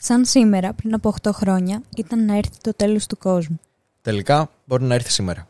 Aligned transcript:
Σαν 0.00 0.24
σήμερα, 0.24 0.72
πριν 0.72 0.94
από 0.94 1.14
8 1.22 1.30
χρόνια, 1.32 1.82
ήταν 1.96 2.24
να 2.24 2.36
έρθει 2.36 2.58
το 2.60 2.74
τέλος 2.74 3.06
του 3.06 3.18
κόσμου. 3.18 3.60
Τελικά 4.02 4.50
μπορεί 4.64 4.84
να 4.84 4.94
έρθει 4.94 5.10
σήμερα. 5.10 5.48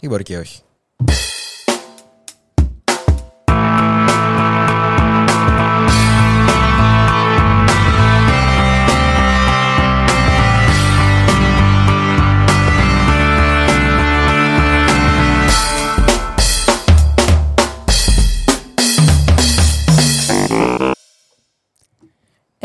Ή 0.00 0.08
μπορεί 0.08 0.22
και 0.22 0.38
όχι. 0.38 0.62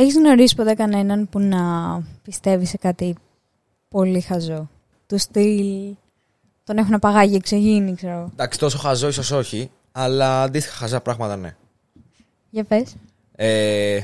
Έχεις 0.06 0.18
γνωρίσει 0.18 0.56
ποτέ 0.56 0.74
κανέναν 0.74 1.30
που 1.30 1.40
να 1.40 2.02
πιστεύει 2.24 2.66
σε 2.66 2.78
κάτι 2.78 3.16
πολύ 3.90 4.22
χαζό; 4.22 4.70
Του 5.08 5.18
στυλ, 5.18 5.96
τον 6.64 6.78
έχουν 6.78 6.94
απαγάγει, 6.94 7.36
εξεγίνει, 7.36 7.96
ξέρω. 7.96 8.30
Εντάξει, 8.34 8.60
τόσο 8.60 8.78
χαζό 8.78 9.08
ίσως 9.08 9.32
όχι, 9.32 9.72
αλλά 9.92 10.44
αντίστοιχα 10.44 10.76
χαζά 10.76 11.02
πράγματα 11.02 11.36
ναι. 11.36 11.56
Για 12.50 12.64
πες. 12.64 12.96
Ε, 13.36 14.02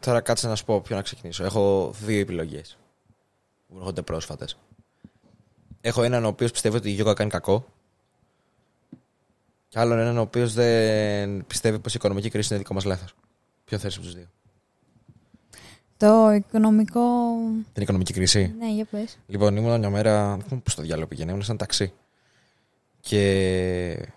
τώρα 0.00 0.20
κάτσε 0.20 0.48
να 0.48 0.54
σου 0.54 0.64
πω 0.64 0.80
ποιο 0.80 0.96
να 0.96 1.02
ξεκινήσω. 1.02 1.44
Έχω 1.44 1.94
δύο 2.04 2.20
επιλογές 2.20 2.76
που 3.66 3.74
μου 3.74 3.78
έρχονται 3.78 4.02
πρόσφατες. 4.02 4.56
Έχω 5.80 6.02
έναν 6.02 6.24
ο 6.24 6.28
οποίος 6.28 6.50
πιστεύει 6.50 6.76
ότι 6.76 6.88
η 6.88 6.92
γιόγκα 6.92 7.14
κάνει 7.14 7.30
κακό. 7.30 7.66
Και 9.68 9.78
άλλον 9.78 9.98
έναν 9.98 10.18
ο 10.18 10.20
οποίος 10.20 10.52
δεν 10.52 11.46
πιστεύει 11.46 11.78
πως 11.78 11.92
η 11.92 11.96
οικονομική 11.98 12.28
κρίση 12.28 12.48
είναι 12.50 12.62
δικό 12.62 12.74
μας 12.74 12.84
λάθος. 12.84 13.14
Ποιο 13.64 13.78
θέλει 13.78 13.92
από 13.96 14.02
τους 14.02 14.14
δύο; 14.14 14.26
Το 15.96 16.30
οικονομικό... 16.30 17.00
Την 17.72 17.82
οικονομική 17.82 18.12
κρίση. 18.12 18.54
Ναι, 18.58 18.72
για 18.72 18.84
πες. 18.84 19.18
Λοιπόν, 19.26 19.56
ήμουν 19.56 19.78
μια 19.78 19.90
μέρα. 19.90 20.30
Δεν 20.30 20.40
θυμάμαι 20.40 20.62
πώς 20.64 20.74
το 20.74 20.82
διάλογο 20.82 21.06
πήγαινε. 21.06 21.30
Ήμουν 21.30 21.42
σαν 21.42 21.56
ταξί. 21.56 21.92
Και 23.00 24.08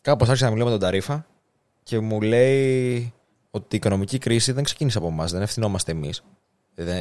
κάπως 0.00 0.28
άρχισα 0.28 0.44
να 0.44 0.50
μιλάω 0.52 0.66
με 0.66 0.72
τον 0.72 0.80
Ταρίφα 0.80 1.26
και 1.82 1.98
μου 1.98 2.20
λέει 2.20 3.12
ότι 3.50 3.66
η 3.70 3.76
οικονομική 3.76 4.18
κρίση 4.18 4.52
δεν 4.52 4.64
ξεκίνησε 4.64 4.98
από 4.98 5.06
εμάς. 5.06 5.32
Δεν 5.32 5.42
ευθυνόμαστε 5.42 5.92
εμείς. 5.92 6.22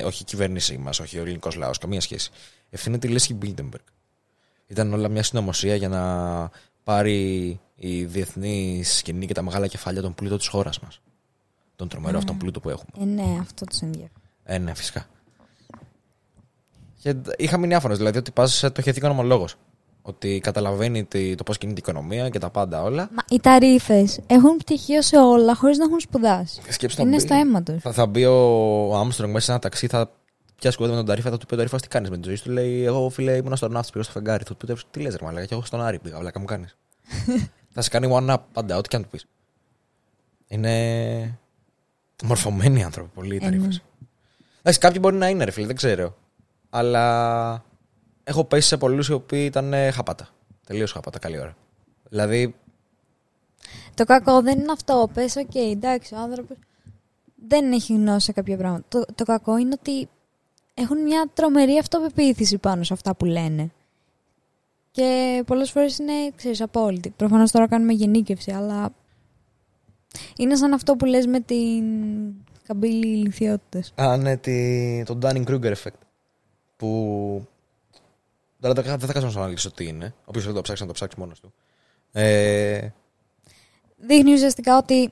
Όχι 0.06 0.22
η 0.22 0.26
κυβέρνησή 0.26 0.78
μας, 0.78 1.00
όχι 1.00 1.18
ο 1.18 1.22
ελληνικός 1.22 1.56
λαός, 1.56 1.78
καμία 1.78 2.02
σχέση. 2.02 2.32
Ευθύνεται 2.70 3.08
η 3.08 3.12
Λέσχη 3.12 3.34
Μπίλτεμπεργκ. 3.34 3.84
Ήταν 4.68 4.94
όλα 4.94 5.10
μια 5.10 5.24
συνωμοσία 5.24 5.76
για 5.76 5.90
να 5.90 6.50
πάρει 6.84 7.60
η 7.76 8.04
διεθνή 8.04 8.84
σκηνή 8.84 9.26
και 9.26 9.34
τα 9.34 9.42
μεγάλα 9.42 9.68
κεφάλια 9.68 10.02
των 10.02 10.14
πλούτων 10.14 10.38
της 10.38 10.48
χώρας 10.48 10.80
μας. 10.80 11.02
Τον 11.82 11.90
τρομερό 11.90 12.12
Ναι. 12.12 12.18
αυτόν 12.18 12.38
πλούτο 12.38 12.60
που 12.60 12.70
έχουμε. 12.70 12.90
Ε, 13.00 13.06
ναι, 13.06 13.38
αυτό 13.40 13.66
τους 13.66 13.80
ενδιαφέρει. 13.82 14.12
Ε, 14.44 14.58
ναι, 14.58 14.74
φυσικά. 14.74 15.06
Και 17.00 17.16
είχα 17.38 17.58
μείνει 17.58 17.74
άφωνος, 17.76 17.98
δηλαδή 17.98 18.18
ότι 18.18 18.32
πας 18.32 18.54
σε 18.54 18.70
το 18.70 18.82
χεθήκον 18.82 19.10
ομολόγο. 19.12 19.48
Ότι 20.02 20.40
καταλαβαίνει 20.44 21.04
τι- 21.06 21.36
το 21.36 21.44
πώς 21.44 21.58
κινείται 21.58 21.80
η 21.80 21.84
οικονομία 21.88 22.30
και 22.30 22.40
τα 22.40 22.50
πάντα 22.50 22.84
όλα. 22.84 23.10
Μα 23.12 23.24
οι 23.30 23.40
ταρήφε 23.40 24.08
έχουν 24.28 24.58
πτυχίο 24.58 25.02
σε 25.02 25.18
όλα 25.18 25.56
χωρίς 25.56 25.78
να 25.78 25.84
έχουν 25.84 26.00
σπουδάσει. 26.00 26.62
Σκέψου 26.70 26.96
να 26.98 27.08
Είναι 27.08 27.16
μπει- 27.16 27.26
στο 27.26 27.34
αίμα 27.36 27.64
τους. 27.64 27.82
Θα, 27.82 27.92
θα 27.92 28.06
μπει 28.06 28.26
ο 28.26 28.96
Άμστρονγκ 28.96 29.34
μέσα 29.34 29.46
σε 29.46 29.52
ένα 29.52 29.60
ταξί, 29.60 29.88
θα 29.88 30.12
πιάσει 30.56 30.78
κουβέντα 30.78 30.96
με 30.96 31.02
τον 31.02 31.10
Ταρίφα, 31.10 31.30
θα 31.30 31.38
του 31.38 31.46
πει 31.46 31.54
ο 31.54 31.58
Ταρίφας 31.58 31.82
τι 31.82 31.88
κάνεις 31.88 32.10
με 32.10 32.18
τη 32.18 32.24
ζωή 32.28 32.36
σου; 32.36 32.44
Του 32.44 32.52
λέει: 32.52 32.84
Εγώ 32.84 33.10
φίλε 33.10 33.36
ήμουν 33.36 33.56
στον 33.56 33.72
ναύτη, 33.72 33.92
πήγα 33.92 34.04
στο 34.04 34.14
φεγγάρι. 34.14 34.44
Θα 34.48 34.56
του 34.56 34.66
πει: 34.66 34.76
Τι 34.92 35.00
λες, 35.00 35.16
ρε 35.16 35.26
Μαλάκα, 35.26 35.46
και 35.46 35.54
εγώ 35.54 35.66
στον 35.66 35.82
Άρη 35.82 36.00
πήγα, 36.00 36.20
βλάκα 36.20 36.40
μου 36.40 36.46
κάνεις. 36.46 36.78
θα 37.74 37.82
σε 37.82 37.90
κάνει 37.90 38.08
one 38.12 38.30
up 38.34 38.38
πάντα, 38.54 38.78
ό,τι 38.78 38.88
και 38.90 38.96
αν 38.96 39.02
του 39.02 39.08
πεις. 39.10 39.26
Είναι 40.48 41.40
μορφωμένοι 42.24 42.84
άνθρωποι, 42.84 43.10
πολύ 43.14 43.34
οι 43.34 43.40
Ε, 43.42 43.50
ναι. 43.50 43.58
Ταρίφες. 43.58 43.82
Εντάξει, 44.60 44.80
κάποιοι 44.80 44.98
μπορεί 45.02 45.16
να 45.16 45.30
είναι, 45.30 45.44
ρε 45.44 45.52
φίλε, 45.52 45.66
δεν 45.66 45.76
ξέρω. 45.76 46.16
Αλλά 46.70 47.66
έχω 48.24 48.44
πέσει 48.44 48.68
σε 48.68 48.78
πολλούς 48.78 49.08
οι 49.08 49.14
οποίοι 49.14 49.44
ήταν 49.46 49.74
ε, 49.74 49.92
χάπατα. 49.92 50.28
Τελείως 50.66 50.92
χάπατα, 50.92 51.20
καλή 51.20 51.40
ώρα. 51.40 51.56
Δηλαδή, 52.10 52.56
Το 53.94 54.04
κακό 54.04 54.42
δεν 54.42 54.60
είναι 54.60 54.72
αυτό. 54.72 55.10
Πες, 55.14 55.36
οκ, 55.36 55.56
εντάξει, 55.56 56.14
ο 56.14 56.18
άνθρωπος 56.18 56.58
δεν 57.48 57.72
έχει 57.72 57.94
γνώση 57.94 58.26
σε 58.26 58.32
κάποια 58.32 58.58
πράγματα. 58.58 58.84
Το, 58.88 59.06
το 59.16 59.24
κακό 59.24 59.58
είναι 59.58 59.76
ότι 59.80 60.10
έχουν 60.74 61.02
μια 61.02 61.30
τρομερή 61.34 61.78
αυτοπεποίθηση 61.78 62.58
πάνω 62.58 62.84
σε 62.84 62.94
αυτά 62.94 63.16
που 63.16 63.26
λένε. 63.26 63.72
Και 64.92 65.44
πολλές 65.46 65.72
φορές 65.72 65.98
είναι, 65.98 66.14
ξέρεις, 66.36 66.62
απόλυτη. 66.62 67.10
Προφανώς 67.10 67.52
τώρα 67.52 67.68
κάνουμε 67.68 67.94
γενίκευση, 67.94 68.52
αλλά 68.52 68.94
είναι 70.38 70.56
σαν 70.56 70.74
αυτό 70.74 70.96
που 70.96 71.06
λες 71.06 71.26
με 71.26 71.40
την 71.40 71.84
καμπύλη 72.68 73.08
ηλικιότητες. 73.08 73.94
Α, 73.96 74.18
ναι, 74.18 74.38
τη, 74.38 75.04
το 75.04 75.18
Dunning-Kruger 75.22 75.74
effect. 75.74 76.00
Που. 76.76 76.88
Τώρα 78.60 78.74
δεν 78.74 78.84
θα- 78.84 78.98
δεν 78.98 79.08
θα 79.08 79.14
κάτσω 79.14 79.26
να 79.28 79.34
σου 79.34 79.40
αναλύσω 79.40 79.72
τι 79.72 79.88
είναι. 79.88 80.14
Όποιος 80.26 80.44
θέλει 80.44 80.56
να 80.56 80.62
το 80.62 80.62
ψάξει, 80.62 80.82
να 80.82 80.88
το 80.88 80.94
ψάξει 80.94 81.20
μόνος 81.20 81.40
του. 81.40 81.54
Ε, 82.12 82.88
Δείχνει 83.98 84.34
ουσιαστικά 84.34 84.78
ότι. 84.78 85.12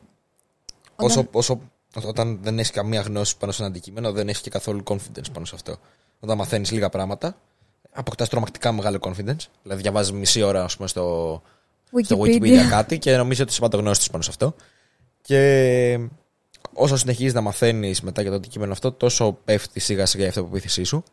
όσο, 0.95 1.19
όταν- 1.19 1.29
όσο, 1.33 1.59
όταν 2.05 2.39
δεν 2.41 2.59
έχεις 2.59 2.71
καμία 2.71 3.01
γνώση 3.01 3.37
πάνω 3.37 3.51
σε 3.51 3.61
ένα 3.61 3.71
αντικείμενο, 3.71 4.11
δεν 4.11 4.27
έχεις 4.29 4.41
και 4.41 4.49
καθόλου 4.49 4.83
confidence 4.87 5.31
πάνω 5.33 5.45
σε 5.45 5.55
αυτό. 5.55 5.75
Όταν 6.19 6.37
μαθαίνεις 6.37 6.71
λίγα 6.71 6.89
πράγματα, 6.89 7.35
αποκτάς 7.91 8.29
τρομακτικά 8.29 8.71
μεγάλο 8.71 8.97
confidence. 9.01 9.45
Δηλαδή, 9.63 9.81
διαβάζεις 9.81 10.11
μισή 10.11 10.41
ώρα, 10.41 10.63
ας 10.63 10.75
πούμε, 10.75 10.87
στο, 10.87 11.41
στο 12.01 12.17
Wikipedia 12.21 12.69
κάτι 12.69 12.97
και 12.99 13.17
νομίζεις 13.17 13.41
ότι 13.41 13.51
είσαι 13.51 13.59
παντογνώστης 13.61 14.09
πάνω 14.09 14.23
σε 14.23 14.29
αυτό. 14.29 14.55
Και 15.29 15.99
όσο 16.73 16.97
συνεχίζεις 16.97 17.33
να 17.33 17.41
μαθαίνεις 17.41 18.01
μετά 18.01 18.21
για 18.21 18.29
το 18.29 18.35
αντικείμενο 18.35 18.71
αυτό, 18.71 18.91
τόσο 18.91 19.37
πέφτει 19.45 19.79
σιγά 19.79 20.05
σιγά 20.05 20.25
η 20.25 20.27
αυτοπεποίθησή 20.27 20.83
σου. 20.83 21.03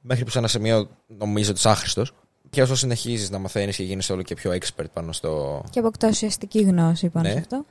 Μέχρι 0.00 0.24
που 0.24 0.30
σε 0.30 0.38
ένα 0.38 0.48
σημείο 0.48 0.88
νομίζεις 1.06 1.48
ότι 1.48 1.58
είσαι 1.58 1.68
άχρηστος. 1.68 2.12
Και 2.50 2.62
όσο 2.62 2.74
συνεχίζεις 2.76 3.30
να 3.30 3.38
μαθαίνεις 3.38 3.76
και 3.76 3.82
γίνει 3.82 4.02
όλο 4.10 4.22
και 4.22 4.34
πιο 4.34 4.50
expert 4.52 4.84
πάνω 4.92 5.12
στο. 5.12 5.62
Και 5.70 5.78
αποκτάς 5.78 6.10
ουσιαστική 6.10 6.60
γνώση 6.60 7.08
πάνω 7.08 7.26
Ναι. 7.28 7.32
σε 7.34 7.38
αυτό. 7.38 7.64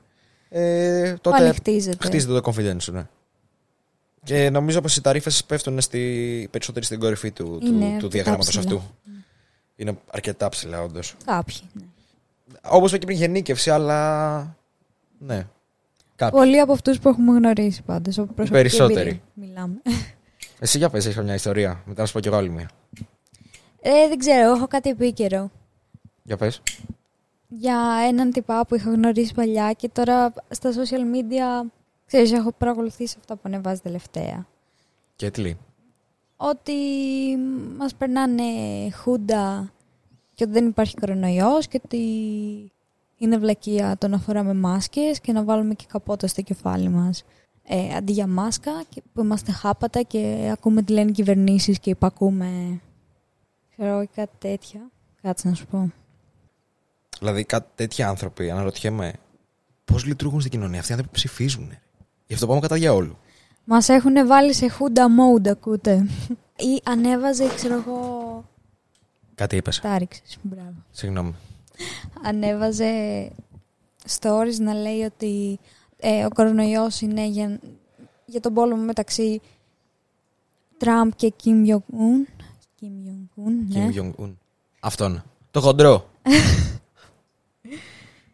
Ε, 0.50 1.16
Πάλι 1.22 1.38
τότε 1.38 1.54
χτίζεται. 1.54 2.06
χτίζεται 2.08 2.40
το 2.40 2.52
confidence 2.52 2.82
σου, 2.82 2.92
ναι. 2.92 3.08
Και 4.24 4.50
νομίζω 4.50 4.82
πως 4.82 4.96
οι 4.96 5.02
ταρήφε 5.02 5.32
πέφτουν 5.48 5.82
στη, 5.82 6.48
περισσότερο 6.52 6.86
στην 6.86 7.00
κορυφή 7.00 7.32
του, 7.32 7.44
του, 7.60 7.66
Είναι 7.68 7.80
του 7.80 7.86
αρκετά 7.86 8.08
διαγράμματος 8.08 8.58
ψηλά. 8.58 8.64
αυτού. 8.64 8.82
Είναι 9.76 9.98
αρκετά 10.12 10.50
ψηλά, 10.50 10.82
όντως. 10.84 11.16
Κάποιοι. 11.26 11.56
Ναι. 11.74 11.84
Όπως 12.70 12.90
είπε 12.90 12.98
και 13.00 13.06
πριν, 13.06 13.18
γενίκευση, 13.18 13.70
αλλά. 13.70 14.56
Ναι. 15.20 15.48
Κάποιοι. 16.16 16.40
Πολλοί 16.40 16.60
από 16.60 16.72
αυτούς 16.72 17.00
που 17.00 17.10
έχουμε 17.10 17.38
γνωρίσει 17.38 17.84
πάντως. 17.84 18.18
Από 18.18 18.34
προσωπική 18.34 18.62
Περισσότεροι. 18.62 19.00
εμπειρία 19.00 19.22
Μιλάμε. 19.34 19.82
Εσύ 20.60 20.78
για 20.78 20.90
πες, 20.90 21.06
έχεις 21.06 21.24
μια 21.24 21.34
ιστορία. 21.34 21.84
Μετά 21.86 22.02
να 22.02 22.08
σου 22.08 22.14
πω 22.14 22.20
κι 22.20 22.28
εγώ 22.28 22.38
άλλη 22.38 22.50
μία. 22.50 22.70
Ε, 23.82 24.08
δεν 24.08 24.18
ξέρω, 24.18 24.52
έχω 24.56 24.68
κάτι 24.68 24.90
επίκαιρο. 24.90 25.52
Για 26.24 26.38
πες. 26.38 26.62
Για 27.48 27.80
έναν 28.08 28.32
τυπά 28.32 28.66
που 28.66 28.76
είχα 28.76 28.92
γνωρίσει 28.92 29.34
παλιά 29.34 29.72
και 29.72 29.90
τώρα 29.90 30.34
στα 30.50 30.72
social 30.72 31.16
media, 31.16 31.70
ξέρεις, 32.06 32.32
έχω 32.32 32.52
παρακολουθήσει 32.52 33.16
αυτά 33.20 33.36
που 33.36 33.42
ανεβάζει 33.44 33.82
τελευταία. 33.82 34.48
Και 35.16 35.32
τι 35.32 35.42
λέει. 35.42 35.58
Ότι 36.38 36.74
μας 37.78 37.96
περνάνε 37.96 38.44
χούντα 39.04 39.72
και 40.34 40.44
ότι 40.44 40.54
δεν 40.54 40.68
υπάρχει 40.68 40.96
κορονοϊός 40.96 41.68
και 41.68 41.82
ότι 41.86 42.02
είναι 43.18 43.38
βλακεία 43.38 43.98
το 43.98 44.08
να 44.08 44.18
φοράμε 44.18 44.54
μάσκες 44.54 45.20
και 45.20 45.32
να 45.32 45.44
βάλουμε 45.44 45.74
και 45.74 45.86
καπότα 45.88 46.28
στο 46.28 46.42
κεφάλι 46.42 46.90
μας 46.90 47.24
ε, 47.64 47.96
αντί 47.96 48.12
για 48.12 48.28
μάσκα 48.28 48.72
και 48.90 49.02
που 49.14 49.22
είμαστε 49.22 49.52
χάπατα 49.52 50.02
και 50.02 50.50
ακούμε 50.52 50.82
τι 50.84 50.92
λένε 50.94 51.10
οι 51.10 51.14
κυβερνήσεις 51.14 51.80
και 51.80 51.90
υπακούμε 51.90 52.80
ξέρω 53.78 53.90
εγώ, 53.90 54.08
κάτι 54.16 54.32
τέτοια. 54.40 54.80
Κάτσε 55.22 55.48
να 55.48 55.54
σου 55.54 55.66
πω. 55.66 55.92
Δηλαδή, 57.20 57.44
κάτι 57.44 57.68
τέτοιοι 57.76 58.04
άνθρωποι, 58.04 58.52
αναρωτιέμαι, 58.52 59.14
πώς 59.86 60.06
λειτουργούν 60.06 60.40
στην 60.40 60.52
κοινωνία. 60.52 60.80
Αυτοί 60.80 60.92
οι 60.92 60.96
άνθρωποι 60.96 61.16
ψηφίζουν. 61.16 61.68
ρε; 61.70 61.80
Γι' 62.28 62.34
αυτό 62.34 62.48
πάμε 62.48 62.60
κατά 62.60 62.76
διαόλου. 62.76 63.18
Μας 63.66 63.90
έχουν 63.90 64.28
βάλει 64.28 64.54
σε 64.54 64.68
χούντα 64.70 65.08
mode, 65.08 65.48
ακούτε. 65.48 66.08
Ή 66.58 66.82
ανέβαζε, 66.84 67.48
ξέρω 67.56 67.74
εγώ, 67.74 68.44
Κάτι 69.36 69.56
είπες. 69.56 69.80
τα 69.80 69.98
ρίξες, 69.98 70.38
μπράβο. 70.42 70.74
Συγγνώμη. 70.92 71.36
Ανέβαζε 72.24 72.92
stories 74.20 74.58
να 74.60 74.74
λέει 74.74 75.02
ότι 75.02 75.60
ε, 75.98 76.26
ο 76.26 76.30
κορονοϊός 76.30 77.02
είναι 77.02 77.28
για, 77.28 77.60
για 78.26 78.40
τον 78.40 78.54
πόλεμο 78.54 78.84
μεταξύ 78.84 79.42
Τραμπ 80.78 81.12
και 81.16 81.34
Kim 81.44 81.68
Jong-un. 81.68 82.28
Kim 82.82 82.86
Jong-un, 82.86 83.52
ναι. 83.68 83.90
Kim 83.94 84.00
Jong-un. 84.00 84.34
Αυτόν. 84.80 85.24
Το 85.52 85.62
χοντρό. 85.62 86.10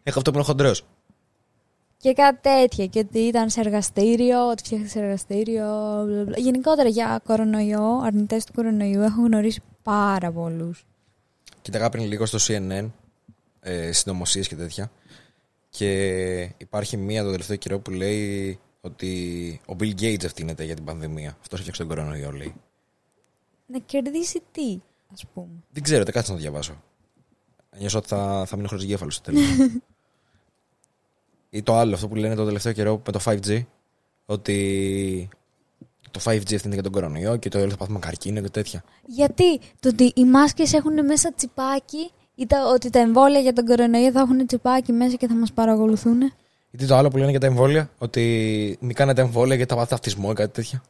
Έχω 0.02 0.18
αυτό 0.18 0.30
που 0.30 0.36
είναι 0.36 0.46
χοντρός. 0.46 0.84
Και 1.96 2.12
κάτι 2.12 2.38
τέτοια. 2.42 2.86
Και 2.86 2.98
ότι 2.98 3.18
ήταν 3.18 3.50
σε 3.50 3.60
εργαστήριο, 3.60 4.50
ότι 4.50 4.62
φτιάχνει 4.62 4.88
σε 4.88 4.98
εργαστήριο. 4.98 5.64
μπλα, 6.06 6.24
μπλα. 6.24 6.38
Γενικότερα 6.38 6.88
για 6.88 7.20
κορονοϊό, 7.24 8.00
αρνητές 8.04 8.44
του 8.44 8.52
κορονοϊού, 8.52 9.00
έχω 9.00 9.22
γνωρίσει 9.22 9.60
πάρα 9.82 10.32
πολλούς. 10.32 10.84
Κοίταγα 11.62 11.88
πριν 11.88 12.06
λίγο 12.06 12.26
στο 12.26 12.38
CNN, 12.40 12.88
ε, 13.62 13.92
συνωμοσίες 13.92 14.48
και 14.48 14.56
τέτοια. 14.56 14.90
Και 15.68 16.40
υπάρχει 16.56 16.96
μία 16.96 17.22
το 17.22 17.30
τελευταίο 17.30 17.56
καιρό 17.56 17.78
που 17.78 17.90
λέει 17.90 18.58
ότι 18.80 19.60
ο 19.66 19.76
Bill 19.80 20.00
Gates 20.00 20.24
ευθύνεται 20.24 20.64
για 20.64 20.74
την 20.74 20.84
πανδημία. 20.84 21.36
Αυτός 21.40 21.58
έφτιαξε 21.58 21.84
τον 21.84 21.96
κορονοϊό, 21.96 22.32
λέει. 22.32 22.54
Να 23.66 23.78
κερδίσει 23.78 24.42
τι, 24.52 24.78
ας 25.12 25.24
πούμε; 25.34 25.48
Δεν 25.70 25.82
ξέρω, 25.82 26.04
δεν 26.04 26.12
κάτσε 26.12 26.30
να 26.30 26.36
το 26.36 26.42
διαβάσω. 26.42 26.82
Νιώσω 27.78 27.98
ότι 27.98 28.08
θα, 28.08 28.44
θα 28.46 28.56
μείνω 28.56 28.68
χωρίς 28.68 28.84
εγκέφαλο 28.84 29.10
στο 29.10 29.22
τέλος. 29.22 29.42
Ή 31.50 31.62
το 31.62 31.74
άλλο, 31.74 31.94
αυτό 31.94 32.08
που 32.08 32.14
λένε 32.14 32.34
το 32.34 32.44
τελευταίο 32.44 32.72
καιρό 32.72 33.02
με 33.06 33.12
το 33.12 33.20
5G, 33.24 33.64
ότι 34.26 35.28
το 36.10 36.20
5G 36.24 36.52
ευθύνεται 36.52 36.74
για 36.74 36.82
τον 36.82 36.92
κορονοϊό 36.92 37.36
και 37.36 37.48
το 37.48 37.58
άλλο 37.58 37.70
θα 37.70 37.76
πάθουμε 37.76 37.98
καρκίνο 37.98 38.40
και 38.40 38.50
τέτοια. 38.50 38.84
Γιατί 39.06 39.58
το 39.80 39.88
ότι 39.88 40.12
οι 40.14 40.24
μάσκες 40.24 40.72
έχουν 40.72 41.04
μέσα 41.04 41.32
τσιπάκι 41.32 42.10
ή 42.34 42.46
τα, 42.46 42.66
ότι 42.74 42.90
τα 42.90 42.98
εμβόλια 42.98 43.40
για 43.40 43.52
τον 43.52 43.64
κορονοϊό 43.64 44.10
θα 44.10 44.20
έχουν 44.20 44.46
τσιπάκι 44.46 44.92
μέσα 44.92 45.16
και 45.16 45.26
θα 45.26 45.34
μας 45.34 45.52
παρακολουθούν. 45.52 46.20
Ή 46.70 46.86
το 46.86 46.96
άλλο 46.96 47.08
που 47.08 47.16
λένε 47.16 47.30
για 47.30 47.40
τα 47.40 47.46
εμβόλια, 47.46 47.90
ότι 47.98 48.76
μην 48.80 48.94
κάνετε 48.94 49.20
εμβόλια 49.20 49.54
γιατί 49.54 49.70
θα 49.70 49.76
πάθετε 49.76 49.94
αυτισμό 49.94 50.28
ή 50.30 50.34
κάτι 50.34 50.52
τέτοια. 50.52 50.82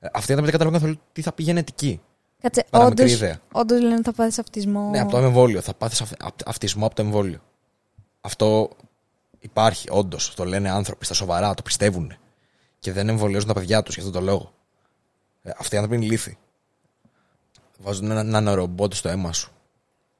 Ε, 0.00 0.08
Αυτοί 0.12 0.34
δεν 0.34 0.44
καταλαβαίνουν 0.44 0.80
καθόλου 0.80 0.98
τι 1.12 1.22
θα 1.22 1.32
πει 1.32 1.42
γενετική. 1.42 2.00
Κάτσε, 2.40 2.64
Παραμικρή 2.70 3.04
όντως, 3.04 3.16
ιδέα. 3.16 3.38
όντως 3.52 3.80
λένε 3.80 4.00
θα 4.02 4.12
πάθεις 4.12 4.38
αυτισμό. 4.38 4.88
Ναι, 4.90 5.00
από 5.00 5.10
το 5.10 5.18
εμβόλιο. 5.18 5.60
Θα 5.60 5.74
πάθεις 5.74 6.02
αυτισμό 6.46 6.86
από 6.86 6.94
το 6.94 7.02
εμβόλιο. 7.02 7.38
Αυτό 8.20 8.70
υπάρχει, 9.38 9.88
όντως. 9.90 10.34
Το 10.34 10.44
λένε 10.44 10.70
άνθρωποι 10.70 11.04
στα 11.04 11.14
σοβαρά, 11.14 11.54
το 11.54 11.62
πιστεύουν. 11.62 12.16
Και 12.78 12.92
δεν 12.92 13.08
εμβολιάζουν 13.08 13.48
τα 13.48 13.54
παιδιά 13.54 13.82
τους 13.82 13.94
για 13.94 14.04
αυτόν 14.04 14.22
τον 14.22 14.30
λόγο. 14.32 14.52
Ε, 15.42 15.50
αυτοί 15.58 15.74
οι 15.74 15.78
άνθρωποι 15.78 15.98
είναι 16.00 16.12
λύθοι. 16.12 16.38
Βάζουν 17.78 18.10
ένα 18.10 18.22
νανορομπότ 18.22 18.92
στο 18.94 19.08
αίμα 19.08 19.32
σου 19.32 19.50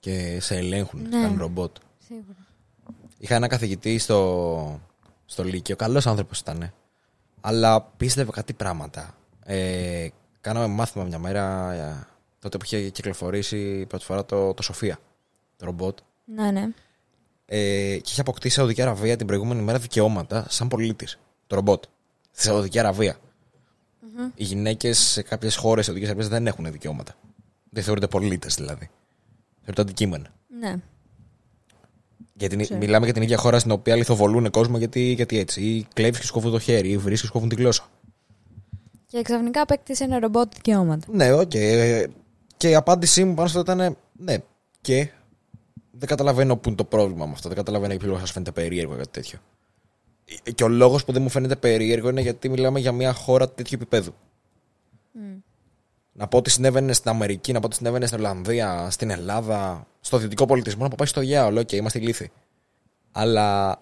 και 0.06 0.40
σε 0.40 0.56
ελέγχουν. 0.56 1.02
Ναι. 1.02 1.20
Κάνουν 1.20 1.38
ρομπότ. 1.38 1.76
Σίγουρα. 2.06 2.46
Είχα 3.18 3.34
ένα 3.34 3.46
καθηγητή 3.46 3.98
στο, 3.98 4.80
στο 5.24 5.44
Λύκειο, 5.44 5.76
καλός 5.76 6.06
άνθρωπος 6.06 6.38
ήταν. 6.38 6.72
Αλλά 7.40 7.82
πίστευε 7.82 8.30
κάτι 8.30 8.52
πράγματα. 8.52 9.14
Ε, 9.44 10.08
κάναμε 10.40 10.66
μάθημα 10.66 11.04
μια 11.04 11.18
μέρα 11.18 11.72
ε, 11.72 12.06
τότε 12.38 12.56
που 12.56 12.64
είχε 12.64 12.90
κυκλοφορήσει 12.90 13.86
πρώτη 13.86 14.04
φορά 14.04 14.24
το, 14.24 14.54
το 14.54 14.62
Σοφία, 14.62 14.98
το 15.56 15.64
ρομπότ. 15.64 15.98
Ναι, 16.24 16.50
ναι. 16.50 16.68
Ε, 17.46 17.96
και 17.96 18.10
είχε 18.10 18.20
αποκτήσει 18.20 18.54
η 18.54 18.56
Σαουδική 18.56 18.82
Αραβία 18.82 19.16
την 19.16 19.26
προηγούμενη 19.26 19.62
μέρα 19.62 19.78
δικαιώματα 19.78 20.46
σαν 20.48 20.68
πολίτης. 20.68 21.18
Το 21.46 21.54
ρομπότ. 21.54 21.84
Στη 22.30 22.42
Σαουδική 22.42 22.78
Αραβία. 22.78 23.16
Οι 24.34 24.44
γυναίκες 24.44 24.98
σε 24.98 25.22
κάποιες 25.22 25.56
χώρες 25.56 25.78
τη 25.78 25.84
Σαουδικής 25.84 26.08
Αραβίας 26.08 26.28
δεν 26.28 26.46
έχουν 26.46 26.72
δικαιώματα. 26.72 27.14
Δεν 27.70 27.82
θεωρούνται 27.82 28.08
πολίτες 28.08 28.54
δηλαδή. 28.54 28.90
Θεωρούνται 29.66 29.80
αντικείμενα. 29.80 30.26
ναι. 30.60 30.74
Γιατί 32.38 32.56
Ξέρω. 32.56 32.78
μιλάμε 32.78 33.04
για 33.04 33.14
την 33.14 33.22
ίδια 33.22 33.36
χώρα 33.36 33.58
στην 33.58 33.70
οποία 33.70 33.96
λιθοβολούν 33.96 34.50
κόσμο 34.50 34.78
γιατί, 34.78 35.00
γιατί 35.00 35.38
έτσι. 35.38 35.60
Ή 35.60 35.86
κλέβεις 35.94 36.20
και 36.20 36.26
σου 36.26 36.34
κόβουν 36.34 36.50
το 36.50 36.58
χέρι, 36.58 36.90
ή 36.90 36.96
βρίζεις 36.98 37.14
και 37.14 37.26
σου 37.26 37.33
κόβουν 37.33 37.48
τη 37.48 37.54
γλώσσα. 37.54 37.88
Και 39.06 39.22
ξαφνικά 39.22 39.60
απέκτησε 39.60 40.04
ένα 40.04 40.18
ρομπότ 40.18 40.52
δικαιώματα. 40.54 41.06
Ναι, 41.12 41.32
οκ. 41.32 41.54
Ε, 41.54 42.06
Και 42.56 42.68
η 42.68 42.74
απάντησή 42.74 43.24
μου 43.24 43.34
πάνω 43.34 43.48
σε 43.48 43.58
αυτό 43.58 43.72
ήταν 43.72 43.96
ναι. 44.12 44.36
Και 44.80 45.10
δεν 45.90 46.08
καταλαβαίνω 46.08 46.56
πού 46.56 46.68
είναι 46.68 46.76
το 46.76 46.84
πρόβλημα 46.84 47.26
με 47.26 47.32
αυτό. 47.32 47.48
Δεν 47.48 47.56
καταλαβαίνω 47.56 47.90
για 47.90 48.00
ποιο 48.00 48.08
λόγο 48.08 48.20
σας 48.20 48.30
φαίνεται 48.30 48.50
περίεργο 48.52 48.94
ή 48.94 48.96
κάτι 48.96 49.10
τέτοιο. 49.10 49.38
Ε, 50.44 50.50
Και 50.50 50.64
ο 50.64 50.68
λόγος 50.68 51.04
που 51.04 51.12
δεν 51.12 51.22
μου 51.22 51.28
φαίνεται 51.28 51.56
περίεργο 51.56 52.08
είναι 52.08 52.20
γιατί 52.20 52.48
μιλάμε 52.48 52.80
για 52.80 52.92
μια 52.92 53.12
χώρα 53.12 53.48
τέτοιου 53.50 53.78
επίπεδου. 53.80 54.14
Να 56.18 56.26
πω 56.26 56.38
ότι 56.38 56.50
συνέβαινε 56.50 56.92
στην 56.92 57.10
Αμερική, 57.10 57.52
να 57.52 57.60
πω 57.60 57.66
ότι 57.66 57.76
συνέβαινε 57.76 58.06
στην 58.06 58.18
Ολλανδία, 58.18 58.90
στην 58.90 59.10
Ελλάδα, 59.10 59.86
στο 60.00 60.18
δυτικό 60.18 60.46
πολιτισμό, 60.46 60.82
να 60.82 60.88
πω 60.88 60.94
πάει 60.98 61.08
στο 61.08 61.20
διάολο 61.20 61.62
και 61.62 61.76
είμαστε 61.76 61.98
ηλίθιοι. 61.98 62.30
Αλλά 63.12 63.78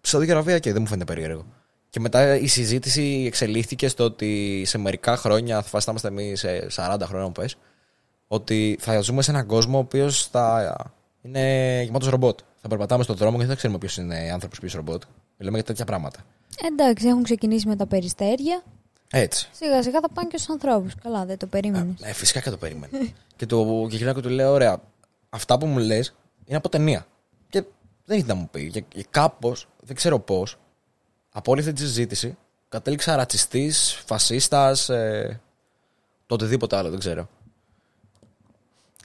στη 0.00 0.08
Σαουδική 0.08 0.32
Αραβία 0.32 0.58
και 0.58 0.72
δεν 0.72 0.80
μου 0.82 0.88
φαίνεται 0.88 1.12
περίεργο. 1.12 1.44
Και 1.90 2.00
μετά 2.00 2.36
η 2.36 2.46
συζήτηση 2.46 3.24
εξελίχθηκε 3.26 3.88
στο 3.88 4.04
ότι 4.04 4.62
σε 4.66 4.78
μερικά 4.78 5.16
χρόνια, 5.16 5.62
θα 5.62 5.80
είμαστε 5.88 6.08
εμείς 6.08 6.40
σε 6.40 6.66
40 6.70 6.98
χρόνια, 7.02 7.26
μου 7.26 7.32
πες, 7.32 7.56
ότι 8.26 8.76
θα 8.80 9.00
ζούμε 9.00 9.22
σε 9.22 9.30
έναν 9.30 9.46
κόσμο 9.46 9.76
ο 9.76 9.80
οποίος 9.80 10.26
θα 10.26 10.76
είναι 11.22 11.82
γεμάτος 11.84 12.08
ρομπότ. 12.08 12.38
Θα 12.60 12.68
περπατάμε 12.68 13.02
στον 13.02 13.16
δρόμο 13.16 13.32
και 13.32 13.40
δεν 13.42 13.48
θα 13.48 13.54
ξέρουμε 13.54 13.78
ποιος 13.78 13.96
είναι 13.96 14.30
άνθρωπο, 14.32 14.56
ποιο 14.60 14.68
ρομπότ. 14.74 15.02
Μιλάμε 15.36 15.56
για 15.56 15.66
τέτοια 15.66 15.84
πράγματα. 15.84 16.20
Εντάξει, 16.66 17.06
έχουν 17.06 17.22
ξεκινήσει 17.22 17.68
με 17.68 17.76
τα 17.76 17.86
περιστέρια. 17.86 18.62
Έτσι. 19.20 19.48
Σιγά 19.52 19.82
σιγά 19.82 20.00
θα 20.00 20.08
πάνε 20.08 20.28
και 20.28 20.36
στους 20.36 20.50
ανθρώπους. 20.50 20.94
Καλά, 21.02 21.24
δεν 21.24 21.38
το 21.38 21.46
περίμενες. 21.46 22.00
Ε, 22.02 22.12
φυσικά 22.12 22.40
και 22.40 22.50
το 22.50 22.56
περίμενα. 22.56 22.98
και 23.36 23.46
το 23.46 23.86
και 23.90 23.96
γυρνάω 23.96 24.14
και 24.14 24.20
του 24.20 24.28
λέω: 24.28 24.52
Ωραία, 24.52 24.80
αυτά 25.28 25.58
που 25.58 25.66
μου 25.66 25.78
λες 25.78 26.14
είναι 26.44 26.56
από 26.56 26.68
ταινία. 26.68 27.06
Και 27.48 27.64
δεν 28.04 28.18
είχε 28.18 28.26
να 28.26 28.34
μου 28.34 28.48
πει. 28.50 28.70
Και, 28.70 28.80
και 28.80 29.06
κάπως, 29.10 29.68
δεν 29.80 29.96
ξέρω 29.96 30.18
πώς, 30.18 30.58
από 31.32 31.52
όλη 31.52 31.60
αυτή 31.60 31.72
τη 31.72 31.80
συζήτηση 31.80 32.36
κατέληξα 32.68 33.16
ρατσιστής, 33.16 34.02
φασίστας, 34.06 34.88
ε, 34.88 35.40
το 36.26 36.34
οτιδήποτε 36.34 36.76
άλλο, 36.76 36.90
δεν 36.90 36.98
ξέρω. 36.98 37.28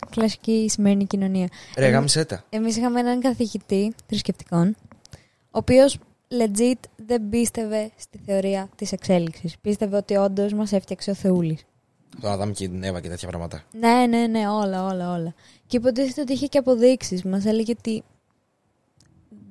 Κλασική 0.09 0.67
σημερινή 0.69 1.05
κοινωνία. 1.05 1.47
Ρε, 1.77 1.87
γάμισε 1.87 2.25
τα. 2.25 2.43
Εμείς 2.49 2.77
είχαμε 2.77 2.99
έναν 2.99 3.19
καθηγητή 3.19 3.93
θρησκευτικών, 4.07 4.75
ο 5.45 5.57
οποίος 5.57 5.97
legit 6.39 6.79
δεν 7.05 7.29
πίστευε 7.29 7.91
στη 7.97 8.19
θεωρία 8.25 8.69
της 8.75 8.91
εξέλιξης. 8.91 9.55
Πίστευε 9.61 9.97
ότι 9.97 10.15
όντως 10.15 10.53
μας 10.53 10.71
έφτιαξε 10.71 11.11
ο 11.11 11.13
Θεούλης. 11.13 11.65
Το 12.21 12.29
Αδάμ 12.29 12.51
και 12.51 12.67
την 12.67 12.83
Εύα 12.83 13.01
και 13.01 13.09
τέτοια 13.09 13.27
πράγματα. 13.27 13.63
Ναι, 13.71 14.05
ναι, 14.09 14.27
ναι, 14.27 14.49
όλα, 14.49 14.85
όλα, 14.85 15.13
όλα. 15.13 15.33
Και 15.67 15.77
υποτίθεται 15.77 16.21
ότι 16.21 16.33
είχε 16.33 16.45
και 16.47 16.57
αποδείξεις. 16.57 17.23
Μας 17.23 17.45
έλεγε 17.45 17.73
ότι 17.77 18.03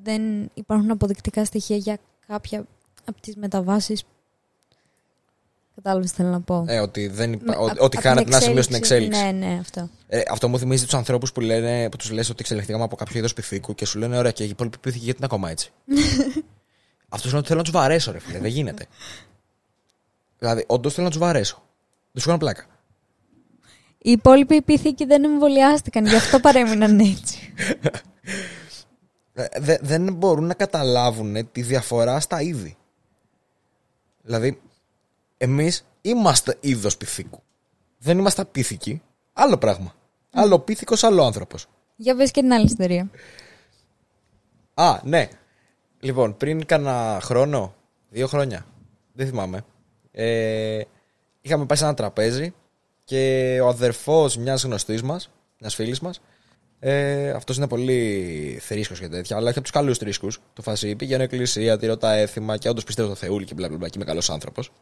δεν 0.03 0.51
υπάρχουν 0.55 0.91
αποδεικτικά 0.91 1.45
στοιχεία 1.45 1.77
για 1.77 1.99
κάποια 2.27 2.67
από 3.05 3.21
τις 3.21 3.37
μεταβάσεις. 3.37 4.05
Κατάλαβες 5.75 6.11
τι 6.11 6.17
θέλω 6.17 6.29
να 6.29 6.41
πω. 6.41 6.65
Ε, 6.69 6.81
ότι, 6.81 7.09
δεν 7.09 7.33
υπα... 7.33 7.45
Με- 7.45 7.57
ότι- 7.57 7.71
απ' 7.71 7.81
ότι 7.83 7.97
απ' 7.97 8.03
χάνεται 8.03 8.25
την 8.25 8.33
ένα 8.33 8.43
σημείο 8.43 8.63
στην 8.63 8.75
εξέλιξη. 8.75 9.23
Ναι, 9.23 9.31
ναι, 9.31 9.59
αυτό. 9.61 9.89
Ε, 10.09 10.21
αυτό 10.31 10.49
μου 10.49 10.59
θυμίζει 10.59 10.85
τους 10.85 10.95
ανθρώπους 10.95 11.33
που, 11.33 11.41
λένε, 11.41 11.89
που 11.89 11.97
τους 11.97 12.11
λες 12.11 12.29
ότι 12.29 12.39
εξελιχθήκαμε 12.41 12.85
από 12.85 12.97
κάποιο 12.97 13.19
είδος 13.19 13.33
πυθίκου 13.33 13.75
και 13.75 13.85
σου 13.87 13.99
λένε: 13.99 14.19
Ωραία, 14.19 14.31
και 14.31 14.45
η 14.45 14.49
υπόλοιπη 14.49 14.79
πυθίκη 14.79 15.05
γιατί 15.05 15.19
είναι 15.19 15.27
ακόμα 15.31 15.51
έτσι; 15.51 15.73
Αυτός 17.13 17.31
είναι 17.31 17.39
ότι 17.39 17.49
θέλω 17.49 17.59
να 17.61 17.65
του 17.67 17.71
βαρέσω, 17.73 18.13
ρε 18.13 18.19
φίλε. 18.19 18.39
Δεν 18.39 18.51
γίνεται. 18.51 18.87
δηλαδή, 20.39 20.65
όντως 20.67 20.95
θέλω 20.95 21.07
να 21.07 21.13
του 21.13 21.19
βαρέσω. 21.19 21.63
Δεν 22.13 22.21
σου 22.23 22.27
κάνω 22.27 22.39
πλάκα. 22.39 22.65
Οι 23.99 24.11
υπόλοιποι 24.11 24.63
πίθηκοι 24.63 25.05
δεν 25.05 25.25
εμβολιάστηκαν, 25.25 26.07
γι' 26.07 26.17
αυτό 26.17 26.41
παρέμειναν 26.41 26.99
έτσι. 26.99 27.55
Ε, 29.33 29.47
δε- 29.61 29.79
δεν 29.81 30.13
μπορούν 30.15 30.45
να 30.47 30.55
καταλάβουν 30.55 31.51
τη 31.53 31.63
διαφορά 31.63 32.21
στα 32.21 32.41
είδη. 32.43 32.77
Δηλαδή, 34.23 34.61
εμείς 35.37 35.85
είμαστε 36.01 36.57
είδος 36.61 36.97
πυθίκου. 36.97 37.43
Δεν 37.99 38.19
είμαστε 38.19 38.45
πίθηκοι. 38.45 39.03
Άλλο 39.33 39.59
πράγμα. 39.59 39.95
Άλλο 40.33 40.59
πίθηκος, 40.59 41.05
άλλο 41.05 41.25
άνθρωπος. 41.25 41.67
Για 41.97 42.17
πες 42.17 42.31
και 42.31 42.41
την 42.41 42.53
άλλη 42.53 42.65
ιστορία. 42.65 43.11
Α, 44.75 45.01
ναι. 45.05 45.29
Λοιπόν, 46.01 46.37
πριν 46.37 46.67
κάνα 46.67 47.19
χρόνο, 47.23 47.75
δύο 48.09 48.27
χρόνια, 48.27 48.67
δεν 49.13 49.27
θυμάμαι, 49.27 49.65
ε, 50.11 50.81
είχαμε 51.41 51.67
πάει 51.67 51.79
σε 51.79 51.85
ένα 51.85 51.95
τραπέζι 51.95 52.55
και 53.05 53.59
ο 53.63 53.69
αδερφός 53.69 54.37
μιας 54.37 54.63
γνωστής 54.65 55.03
μας, 55.03 55.31
μιας 55.61 55.75
φίλης 55.75 56.01
μας, 56.01 56.21
ε, 56.79 57.31
αυτός 57.31 57.57
είναι 57.57 57.69
πολύ 57.69 58.59
θρήσκος 58.61 59.01
και 59.01 59.09
τέτοια, 59.09 59.37
αλλά 59.37 59.49
έχει 59.49 59.59
από 59.59 59.67
τους 59.67 59.77
καλούς 59.77 59.99
θρήσκους. 59.99 60.41
Το 60.53 60.63
φασί 60.63 60.97
πηγαίνω 60.97 61.23
εκκλησία, 61.23 61.79
τηρώ 61.79 61.97
τα 61.97 62.15
έθιμα 62.15 62.57
και 62.57 62.69
όντως 62.69 62.85
πιστεύω 62.85 63.09
στο 63.09 63.27
Θεούλη 63.27 63.45
και 63.45 63.55
μπλα 63.55 63.69
μπλα 63.69 63.77
μπλα 63.77 63.89
και 63.89 63.95
είμαι 63.97 64.05
καλός 64.05 64.31
άνθρωπος. 64.31 64.73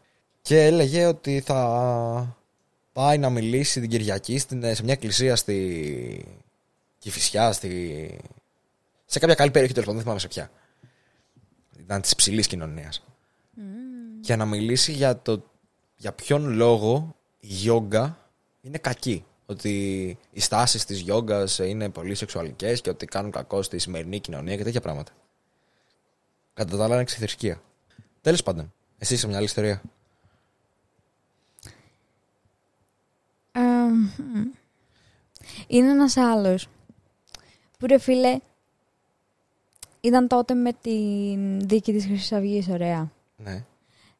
Και 0.42 0.64
έλεγε 0.64 1.06
ότι 1.06 1.40
θα 1.40 2.36
πάει 2.92 3.18
να 3.18 3.30
μιλήσει 3.30 3.80
την 3.80 3.90
Κυριακή 3.90 4.38
στην, 4.38 4.74
σε 4.74 4.82
μια 4.82 4.92
εκκλησία 4.92 5.36
στη 5.36 6.24
Κηφισιά, 6.98 7.52
στη, 7.52 7.70
σε 9.04 9.18
κάποια 9.18 9.34
καλή 9.34 9.50
περιοχή 9.50 9.74
τέλος 9.74 9.88
πάντων, 9.88 10.02
δεν 10.02 10.02
θυμάμαι 10.02 10.20
σε 10.20 10.28
ποια. 10.28 10.50
Ήταν 11.78 12.00
της 12.00 12.14
ψηλή 12.14 12.46
κοινωνίας. 12.46 13.04
Για 14.20 14.36
να 14.36 14.44
μιλήσει 14.44 14.92
για 14.92 15.18
το 15.18 15.42
για 15.96 16.12
ποιον 16.12 16.52
λόγο 16.52 17.16
η 17.40 17.46
γιόγκα 17.46 18.30
είναι 18.60 18.78
κακή. 18.78 19.24
Ότι 19.46 19.70
οι 20.30 20.40
στάσεις 20.40 20.84
της 20.84 20.98
γιόγκας 20.98 21.58
είναι 21.58 21.88
πολύ 21.88 22.14
σεξουαλικές 22.14 22.80
και 22.80 22.90
ότι 22.90 23.06
κάνουν 23.06 23.30
κακό 23.30 23.62
στη 23.62 23.78
σημερινή 23.78 24.20
κοινωνία 24.20 24.56
και 24.56 24.62
τέτοια 24.62 24.80
πράγματα. 24.80 25.12
Κατά 26.54 26.76
τα 26.76 26.84
άλλα 26.84 26.94
είναι 26.94 27.04
ξεθρησκεία. 27.04 27.62
Τέλος 28.20 28.42
πάντων, 28.42 28.72
εσύ 28.98 29.14
είσαι 29.14 29.26
μια 29.26 29.36
άλλη 29.36 29.44
ιστορία. 29.44 29.82
Ε, 33.52 33.60
μ. 33.60 34.08
είναι 35.66 35.90
ένας 35.90 36.16
άλλος 36.16 36.68
που 37.78 37.86
ρε 37.86 37.98
φίλε 37.98 38.38
ήταν 40.00 40.28
τότε 40.28 40.54
με 40.54 40.72
την 40.82 41.60
δίκη 41.68 41.92
της 41.92 42.04
Χρυσής 42.04 42.32
Αυγής, 42.32 42.68
ωραία. 42.68 43.10
Ναι. 43.36 43.64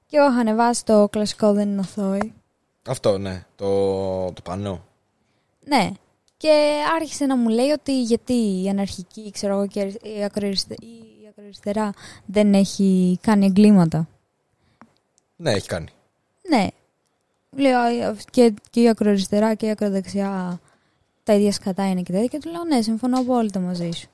Και 0.06 0.16
εγώ 0.16 0.30
είχα 0.30 0.40
ανεβάσει 0.40 0.85
το 0.85 1.08
κλασικό 1.08 1.52
δεν 1.52 1.68
είναι 1.68 1.80
αθώοι. 1.80 2.32
Αυτό, 2.88 3.18
ναι. 3.18 3.44
Το, 3.56 4.32
το 4.32 4.40
πανό. 4.44 4.85
Ναι. 5.64 5.90
Και 6.37 6.70
άρχισε 7.00 7.26
να 7.26 7.37
μου 7.37 7.49
λέει 7.49 7.70
ότι 7.70 8.02
γιατί 8.02 8.62
οι 8.62 8.68
αναρχικοί, 8.68 9.30
ξέρω 9.30 9.52
εγώ, 9.54 9.66
και 9.66 9.80
οι 10.02 10.25
ακροαριστε- 10.25 10.82
οι 10.82 11.26
ακροαριστερά 11.28 11.92
δεν 12.26 12.54
έχει 12.54 13.18
κάνει 13.23 13.47
εγκλήματα. 13.47 14.08
Ναι, 15.37 15.50
έχει 15.52 15.68
κάνει. 15.68 15.88
Ναι. 16.49 16.66
Λέω 17.50 17.78
«Α, 17.78 18.16
και, 18.30 18.54
και 18.70 18.80
η 18.82 18.88
ακροαριστερά 18.88 19.54
και 19.54 19.66
η 19.66 19.70
ακροδεξιά 19.70 20.61
τα 21.23 21.35
ίδια 21.35 21.52
σκατά 21.52 21.90
είναι 21.90 22.02
και 22.02 22.12
τέτοια. 22.12 22.26
Και 22.26 22.38
του 22.38 22.50
λέω 22.50 22.64
ναι, 22.64 22.82
συμφωνώ 22.82 23.18
απόλυτα 23.18 23.61
μαζί 23.61 23.90
σου. 23.90 24.08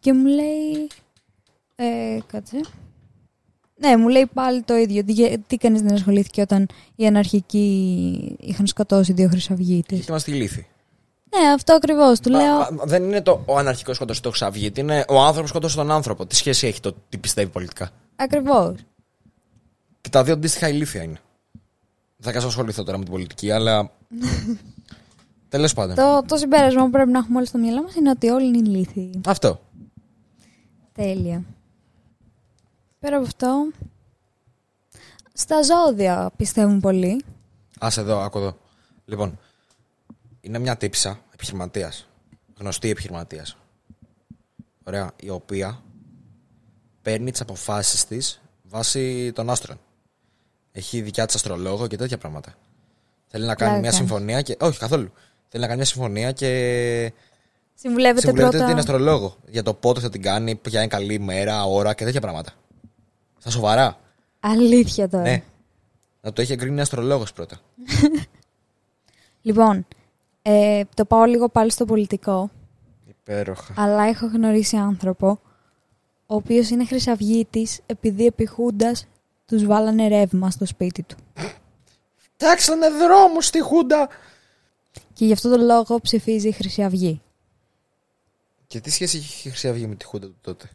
Και 0.00 0.12
μου 0.12 0.26
λέει. 0.26 0.86
Ε, 1.76 2.18
κάτσε. 2.26 2.60
Ναι, 3.80 3.96
μου 3.96 4.08
λέει 4.08 4.26
πάλι 4.34 4.62
το 4.62 4.76
ίδιο. 4.76 5.04
Τι, 5.04 5.38
τι 5.38 5.56
κανείς 5.56 5.82
δεν 5.82 5.92
ασχολήθηκε 5.92 6.40
όταν 6.40 6.66
οι 6.96 7.06
αναρχικοί 7.06 8.36
είχαν 8.40 8.66
σκοτώσει 8.66 9.12
δύο 9.12 9.28
χρυσαυγίτες. 9.28 9.98
Και 9.98 10.04
είμαστε 10.08 10.30
ηλίθιοι. 10.30 10.66
Ναι, 11.36 11.48
αυτό 11.48 11.74
ακριβώς. 11.74 12.20
Του 12.20 12.30
Μα- 12.30 12.38
λέω. 12.42 12.54
μα- 12.58 12.84
δεν 12.84 13.02
είναι 13.04 13.22
το 13.22 13.42
ο 13.46 13.58
αναρχικός 13.58 13.96
σκότωσε 13.96 14.20
το 14.20 14.28
Χρυσαυγίτη, 14.28 14.80
είναι 14.80 15.04
ο 15.08 15.20
άνθρωπος 15.20 15.50
σκότωσε 15.50 15.76
τον 15.76 15.90
άνθρωπο. 15.90 16.26
Τι 16.26 16.36
σχέση 16.36 16.66
έχει 16.66 16.80
το 16.80 16.94
τι 17.08 17.18
πιστεύει 17.18 17.50
πολιτικά; 17.50 17.90
Ακριβώς. 18.16 18.74
Και 20.00 20.08
τα 20.08 20.24
δύο 20.24 20.32
αντίστοιχα 20.34 20.68
ηλίθια 20.68 21.02
είναι. 21.02 21.20
Δεν 22.16 22.24
θα 22.26 22.30
κάτσω 22.32 22.46
να 22.46 22.52
ασχοληθώ 22.52 22.82
τώρα 22.84 22.98
με 22.98 23.04
την 23.04 23.12
πολιτική, 23.12 23.50
αλλά. 23.50 23.90
Τέλος 25.48 25.72
πάντων. 25.74 25.94
Το, 25.96 26.22
το 26.26 26.36
συμπέρασμα 26.36 26.84
που 26.84 26.90
πρέπει 26.90 27.10
να 27.10 27.18
έχουμε 27.18 27.36
όλοι 27.38 27.46
στο 27.46 27.58
μυαλό 27.58 27.82
μας 27.82 27.94
είναι 27.94 28.10
ότι 28.10 28.28
όλοι 28.28 28.46
είναι 28.46 28.68
ηλίθιοι. 28.68 29.20
Αυτό. 29.26 29.60
Τέλεια. 30.98 31.44
Πέρα 32.98 33.16
από 33.16 33.26
αυτό, 33.26 33.70
στα 35.32 35.62
ζώδια 35.62 36.30
πιστεύουν 36.36 36.80
πολύ. 36.80 37.24
Άσε 37.78 38.00
εδώ, 38.00 38.20
άκου 38.20 38.38
εδώ. 38.38 38.58
Λοιπόν, 39.04 39.38
είναι 40.40 40.58
μια 40.58 40.76
τύψα 40.76 41.20
επιχειρηματίας. 41.34 42.08
Γνωστή 42.58 42.90
επιχειρηματίας. 42.90 43.56
Ωραία. 44.84 45.12
Η 45.20 45.30
οποία 45.30 45.82
παίρνει 47.02 47.30
τις 47.30 47.40
αποφάσεις 47.40 48.04
της 48.04 48.40
βάσει 48.62 49.32
των 49.32 49.50
άστρων. 49.50 49.80
Έχει 50.72 51.00
δικιά 51.00 51.26
της 51.26 51.34
αστρολόγο 51.34 51.86
και 51.86 51.96
τέτοια 51.96 52.18
πράγματα. 52.18 52.54
Θέλει 53.26 53.44
να 53.46 53.54
κάνει 53.54 53.70
Πλάκα 53.70 53.80
μια 53.80 53.90
κάνεις. 53.90 53.96
συμφωνία 53.96 54.42
και. 54.42 54.56
Όχι, 54.60 54.78
καθόλου. 54.78 55.12
Θέλει 55.48 55.62
να 55.62 55.68
κάνει 55.68 55.78
μια 55.78 55.88
συμφωνία 55.88 56.32
και 56.32 57.12
Συμβουλεύεται, 57.80 58.20
συμβουλεύεται 58.20 58.56
πρώτα. 58.56 58.70
την 58.70 58.78
αστρολόγο 58.78 59.36
για 59.48 59.62
το 59.62 59.74
πότε 59.74 60.00
θα 60.00 60.10
την 60.10 60.22
κάνει, 60.22 60.54
ποια 60.54 60.78
είναι 60.78 60.88
καλή 60.88 61.18
μέρα, 61.18 61.64
ώρα 61.64 61.94
και 61.94 62.04
τέτοια 62.04 62.20
πράγματα. 62.20 62.52
Στα 63.38 63.50
σοβαρά. 63.50 63.98
Αλήθεια 64.40 65.08
τώρα. 65.08 65.22
Ναι. 65.22 65.42
Να 66.20 66.32
το 66.32 66.40
έχει 66.40 66.52
εγκρίνει 66.52 66.80
αστρολόγος 66.80 67.32
πρώτα. 67.32 67.56
Λοιπόν, 69.42 69.86
ε, 70.42 70.82
το 70.94 71.04
πάω 71.04 71.24
λίγο 71.24 71.48
πάλι 71.48 71.70
στο 71.70 71.84
πολιτικό, 71.84 72.50
Υπέροχα. 73.08 73.74
αλλά 73.76 74.02
έχω 74.02 74.26
γνωρίσει 74.26 74.76
άνθρωπο 74.76 75.28
ο 76.26 76.34
οποίος 76.34 76.70
είναι 76.70 76.86
χρυσαυγίτης 76.86 77.80
επειδή 77.86 78.26
επί 78.26 78.46
Χούντας 78.46 79.06
τους 79.46 79.66
βάλανε 79.66 80.08
ρεύμα 80.08 80.50
στο 80.50 80.66
σπίτι 80.66 81.02
του. 81.02 81.16
Φτιάξανε 82.16 82.88
δρόμους 82.88 83.46
στη 83.46 83.60
Χούντα. 83.60 84.08
Και 85.12 85.24
γι' 85.24 85.32
αυτό 85.32 85.50
τον 85.50 85.64
λόγο 85.64 86.00
ψηφίζει 86.00 86.48
η 86.48 86.52
Χρυσή 86.52 86.82
Αυγή. 86.82 87.20
Και 88.68 88.80
τι 88.80 88.90
σχέση 88.90 89.16
έχει 89.16 89.48
η 89.48 89.50
Χρυσή 89.50 89.68
Αυγή 89.68 89.86
με 89.86 89.94
τη 89.94 90.04
Χούντα 90.04 90.26
του 90.26 90.38
τότε; 90.40 90.70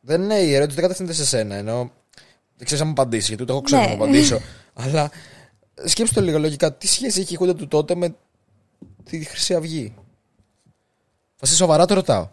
Δεν 0.00 0.22
είναι 0.22 0.38
η 0.38 0.54
ερώτηση, 0.54 0.74
δεν 0.74 0.82
κατευθύνεται 0.82 1.14
σε 1.14 1.26
σένα. 1.26 1.54
Ενώ 1.54 1.90
δεν 2.56 2.66
ξέρεις 2.66 2.80
αν 2.80 2.86
μου 2.86 2.92
απαντήσεις, 2.92 3.28
γιατί 3.28 3.42
ούτε 3.42 3.52
εγώ 3.52 3.60
ξέρω 3.60 3.82
Ναι. 3.82 3.88
να 3.88 3.94
μου 3.96 4.02
απαντήσω. 4.02 4.40
Αλλά 4.74 5.10
σκέψτε 5.84 6.20
το 6.20 6.26
λίγο 6.26 6.38
λογικά. 6.38 6.74
Τι 6.74 6.86
σχέση 6.86 7.20
έχει 7.20 7.34
η 7.34 7.36
Χούντα 7.36 7.54
του 7.54 7.68
τότε 7.68 7.94
με 7.94 8.14
τη 9.04 9.24
Χρυσή 9.24 9.54
Αυγή; 9.54 9.94
Βασί 11.40 11.54
σοβαρά 11.54 11.86
το 11.86 11.94
ρωτάω. 11.94 12.28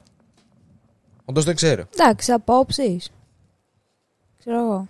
Όντως 1.26 1.44
δεν 1.44 1.56
ξέρω. 1.56 1.86
Εντάξει, 1.94 2.32
απόψεις. 2.32 3.12
Ξέρω 4.40 4.60
εγώ. 4.60 4.88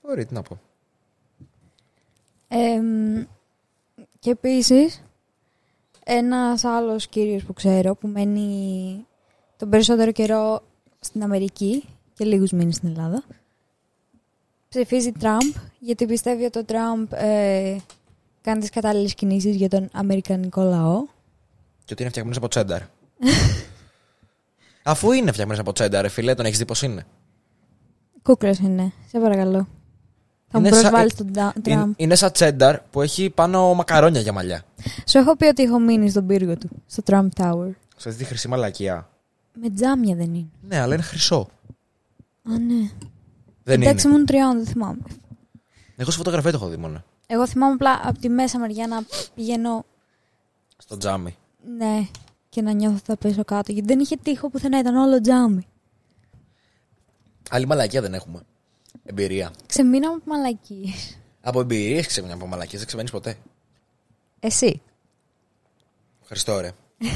Ωραία, 0.00 0.26
τι 0.26 0.34
να 0.34 0.42
πω. 0.42 0.60
Εμ, 2.48 3.24
και 4.18 4.30
επίσης, 4.30 5.02
ένας 6.08 6.64
άλλος 6.64 7.06
κύριος 7.06 7.42
που 7.42 7.52
ξέρω 7.52 7.94
που 7.94 8.08
μένει 8.08 9.06
τον 9.56 9.68
περισσότερο 9.68 10.12
καιρό 10.12 10.62
στην 11.00 11.22
Αμερική 11.22 11.84
και 12.14 12.24
λίγους 12.24 12.50
μήνες 12.50 12.74
στην 12.74 12.88
Ελλάδα 12.88 13.22
ψηφίζει 14.68 15.12
Τραμπ 15.12 15.54
γιατί 15.78 16.06
πιστεύει 16.06 16.44
ότι 16.44 16.58
ο 16.58 16.64
Τραμπ 16.64 17.12
ε, 17.12 17.76
κάνει 18.40 18.60
τις 18.60 18.70
κατάλληλες 18.70 19.14
κινήσεις 19.14 19.56
για 19.56 19.68
τον 19.68 19.88
Αμερικανικό 19.92 20.62
λαό. 20.62 21.04
Και 21.84 21.92
ότι 21.92 22.02
είναι 22.02 22.10
φτιαγμένος 22.10 22.38
από 22.38 22.48
τσένταρ. 22.48 22.82
Αφού 24.82 25.12
είναι 25.12 25.32
φτιαγμένος 25.32 25.60
από 25.60 25.72
τσένταρ, 25.72 26.02
ρε 26.02 26.08
φίλε, 26.08 26.34
τον 26.34 26.44
έχεις 26.44 26.58
δει 26.58 26.64
πώς 26.64 26.82
είναι. 26.82 27.06
Κούκλος 28.22 28.58
είναι, 28.58 28.92
σε 29.08 29.18
παρακαλώ. 29.18 29.68
Θα 30.48 30.58
μου 30.60 30.66
Είναι 30.66 30.74
σαν- 30.74 30.80
προσβάλλεις 30.84 31.14
τον 31.14 31.32
Τρα- 31.32 31.52
Είναι, 31.56 31.76
Τραμπ. 31.76 31.92
είναι 31.96 32.14
σαν 32.14 32.32
τσένταρ 32.32 32.78
που 32.80 33.02
έχει 33.02 33.30
πάνω 33.30 33.74
μακαρόνια 33.74 34.20
για 34.20 34.32
μαλλιά. 34.32 34.62
Σου 35.06 35.18
έχω 35.18 35.36
πει 35.36 35.46
ότι 35.46 35.62
έχω 35.62 35.78
μείνει 35.78 36.10
στον 36.10 36.26
πύργο 36.26 36.56
του, 36.56 36.68
στο 36.86 37.02
Trump 37.06 37.28
Tower. 37.36 37.70
Σε 37.96 38.08
αυτή 38.08 38.20
τη 38.20 38.24
χρυσή 38.28 38.48
μαλακία. 38.48 39.08
Με 39.60 39.70
τζάμια 39.70 40.14
δεν 40.16 40.34
είναι. 40.34 40.46
Ναι, 40.68 40.80
αλλά 40.80 40.94
είναι 40.94 41.02
χρυσό. 41.02 41.48
Α, 42.50 42.58
ναι. 42.58 42.90
Δεν 43.62 43.82
Εντάξει, 43.82 44.06
είναι. 44.06 44.14
ήμουν 44.14 44.26
τριών, 44.26 44.56
δεν 44.56 44.66
θυμάμαι. 44.66 45.02
Εγώ 45.96 46.10
σε 46.10 46.16
φωτογραφία 46.16 46.50
το 46.50 46.56
έχω 46.56 46.68
δει 46.68 46.76
μόνο. 46.76 47.02
Εγώ 47.26 47.46
θυμάμαι 47.46 47.72
απλά 47.72 48.00
από 48.04 48.18
τη 48.18 48.28
μέσα 48.28 48.58
μεριά 48.58 48.86
να 48.86 49.02
πηγαίνω, 49.34 49.84
Στο 50.76 50.96
τζάμι. 50.96 51.36
ναι, 51.76 52.06
και 52.48 52.62
να 52.62 52.72
νιώθω 52.72 52.94
ότι 52.96 53.04
θα 53.06 53.16
πέσω 53.16 53.44
κάτω. 53.44 53.72
Γιατί 53.72 53.86
δεν 53.88 53.98
είχε 54.00 54.16
τείχο 54.22 54.50
πουθενά, 54.50 54.78
ήταν 54.78 54.96
όλο 54.96 55.20
τζάμι. 55.20 55.66
Άλλη 57.50 57.66
μαλακία 57.66 58.00
δεν 58.00 58.14
έχουμε. 58.14 58.40
Εμπειρία. 59.06 59.50
Ξεμείναμε 59.66 60.14
από 60.14 60.22
μαλακίες. 60.26 61.18
Από 61.40 61.60
εμπειρίες 61.60 62.06
ξεμείνει 62.06 62.32
από 62.32 62.46
μαλακίες, 62.46 62.78
δεν 62.78 62.86
ξεμείνει 62.86 63.10
ποτέ. 63.10 63.36
Εσύ. 64.40 64.80
Ευχαριστώ, 66.22 66.60
ρε. 66.60 66.70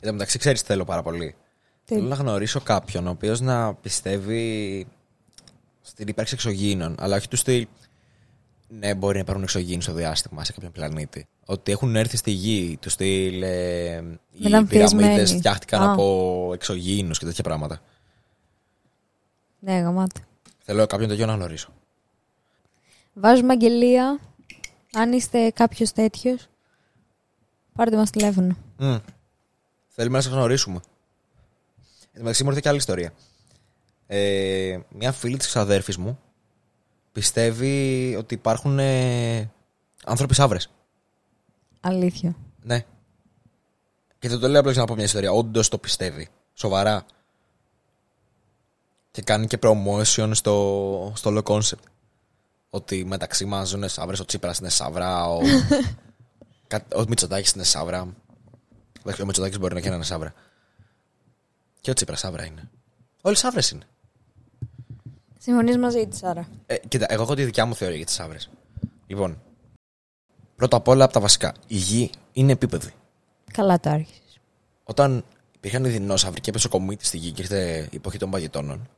Εν 0.00 0.08
τω 0.08 0.12
μεταξύ, 0.12 0.38
ξέρεις 0.38 0.60
τι 0.60 0.66
θέλω 0.66 0.84
πάρα 0.84 1.02
πολύ. 1.02 1.34
Τι; 1.84 1.94
Θέλω 1.94 2.08
να 2.08 2.14
γνωρίσω 2.14 2.60
κάποιον 2.60 3.06
ο 3.06 3.10
οποίος 3.10 3.40
να 3.40 3.74
πιστεύει 3.74 4.86
στην 5.80 6.08
ύπαρξη 6.08 6.34
εξωγήινων, 6.34 6.94
αλλά 6.98 7.16
όχι 7.16 7.28
του 7.28 7.36
στυλ. 7.36 7.66
Ναι, 8.68 8.94
μπορεί 8.94 9.14
να 9.14 9.20
υπάρχουν 9.20 9.42
εξωγήινοι 9.42 9.82
στο 9.82 9.92
διάστημα 9.92 10.44
σε 10.44 10.52
κάποιον 10.52 10.72
πλανήτη. 10.72 11.26
Ότι 11.44 11.72
έχουν 11.72 11.96
έρθει 11.96 12.16
στη 12.16 12.30
γη, 12.30 12.78
του 12.80 12.90
στυλ. 12.90 13.42
Ε, 13.42 13.96
οι 14.32 14.42
Μεταμφιεσμένοι. 14.42 15.02
πυραμίδες 15.02 15.32
φτιάχτηκαν 15.32 15.82
Α. 15.82 15.92
από 15.92 16.50
εξωγήινους 16.54 17.18
και 17.18 17.24
τέτοια 17.24 17.44
πράγματα. 17.44 17.80
Ναι, 19.64 19.78
γαμάτι. 19.78 20.20
Θέλω 20.58 20.86
κάποιον 20.86 21.08
τέτοιο 21.08 21.26
να 21.26 21.34
γνωρίσω. 21.34 21.72
Βάζουμε 23.12 23.52
αγγελία. 23.52 24.20
Αν 24.92 25.12
είστε 25.12 25.50
κάποιος 25.50 25.92
τέτοιος, 25.92 26.48
πάρτε 27.74 27.96
μας 27.96 28.10
τηλέφωνο. 28.10 28.56
Μμ. 28.78 28.96
Θέλουμε 29.88 30.16
να 30.16 30.22
σε 30.22 30.30
γνωρίσουμε. 30.30 30.76
Εν 30.76 32.12
τω 32.12 32.18
μεταξύ 32.18 32.42
μου 32.42 32.48
ήρθε 32.48 32.60
και 32.60 32.68
άλλη 32.68 32.78
ιστορία. 32.78 33.12
Ε, 34.06 34.78
μια 34.88 35.12
φίλη 35.12 35.36
της 35.36 35.46
ξαδέρφη 35.46 36.00
μου 36.00 36.18
πιστεύει 37.12 38.14
ότι 38.18 38.34
υπάρχουν 38.34 38.78
ε, 38.78 39.50
άνθρωποι 40.04 40.34
σαύρες. 40.34 40.70
Αλήθεια. 41.80 42.36
Ναι. 42.62 42.84
Και 44.18 44.28
δεν 44.28 44.38
το 44.38 44.48
λέω 44.48 44.60
απλά 44.60 44.72
για 44.72 44.80
να 44.80 44.86
πω 44.86 44.94
μια 44.94 45.04
ιστορία. 45.04 45.32
Όντως 45.32 45.68
το 45.68 45.78
πιστεύει. 45.78 46.28
Σοβαρά. 46.54 47.04
Και 49.12 49.22
κάνει 49.22 49.46
και 49.46 49.58
promotion 49.62 50.30
στο, 50.34 51.12
στο 51.16 51.30
low 51.36 51.42
concept. 51.52 51.84
Ότι 52.70 53.04
μεταξύ 53.04 53.44
μα 53.44 53.64
ζουν 53.64 53.88
σαύρες, 53.88 54.20
ο 54.20 54.24
Τσίπρας 54.24 54.58
είναι 54.58 54.68
σαυρά, 54.68 55.26
ο, 55.28 55.40
κα- 56.68 56.86
ο 56.96 57.04
Μητσοτάκης 57.08 57.52
είναι 57.52 57.64
σαυρά. 57.64 58.14
Εντάξει, 59.00 59.22
ο 59.22 59.24
Μητσοτάκης 59.26 59.58
μπορεί 59.58 59.74
να 59.74 59.80
και 59.80 59.88
να 59.88 59.94
είναι 59.94 60.04
σαύρα. 60.04 60.32
Και 61.80 61.90
ο 61.90 61.94
Τσίπρας 61.94 62.18
σαύρα 62.18 62.44
είναι. 62.44 62.70
Όλοι 63.22 63.36
σαύρες 63.36 63.70
είναι. 63.70 63.84
Συμφωνείς 65.38 65.76
μαζί 65.78 66.06
της, 66.06 66.22
άρα. 66.22 66.48
Ε, 66.66 66.76
κοίτα, 66.88 67.06
εγώ 67.08 67.22
έχω 67.22 67.34
τη 67.34 67.44
δικιά 67.44 67.66
μου 67.66 67.74
θεωρία 67.74 67.96
για 67.96 68.06
τις 68.06 68.20
άβρε. 68.20 68.38
Λοιπόν, 69.06 69.42
πρώτα 70.56 70.76
απ' 70.76 70.88
όλα 70.88 71.04
από 71.04 71.12
τα 71.12 71.20
βασικά. 71.20 71.54
Η 71.66 71.76
γη 71.76 72.10
είναι 72.32 72.52
επίπεδη. 72.52 72.92
Καλά 73.52 73.80
το 73.80 73.90
άρχισες. 73.90 74.40
Όταν 74.84 75.24
υπήρχαν 75.56 75.84
οι 75.84 75.88
δεινόσαυροι 75.88 76.40
και 76.40 76.50
έπεσε 76.50 76.66
ο 76.66 76.70
κομίτη 76.70 77.04
στη 77.04 77.16
γη 77.18 77.32
και 77.32 77.42
ήρθε 77.42 77.88
η 77.90 77.96
εποχή 77.96 78.18
των 78.18 78.30
παγετώνων, 78.30 78.88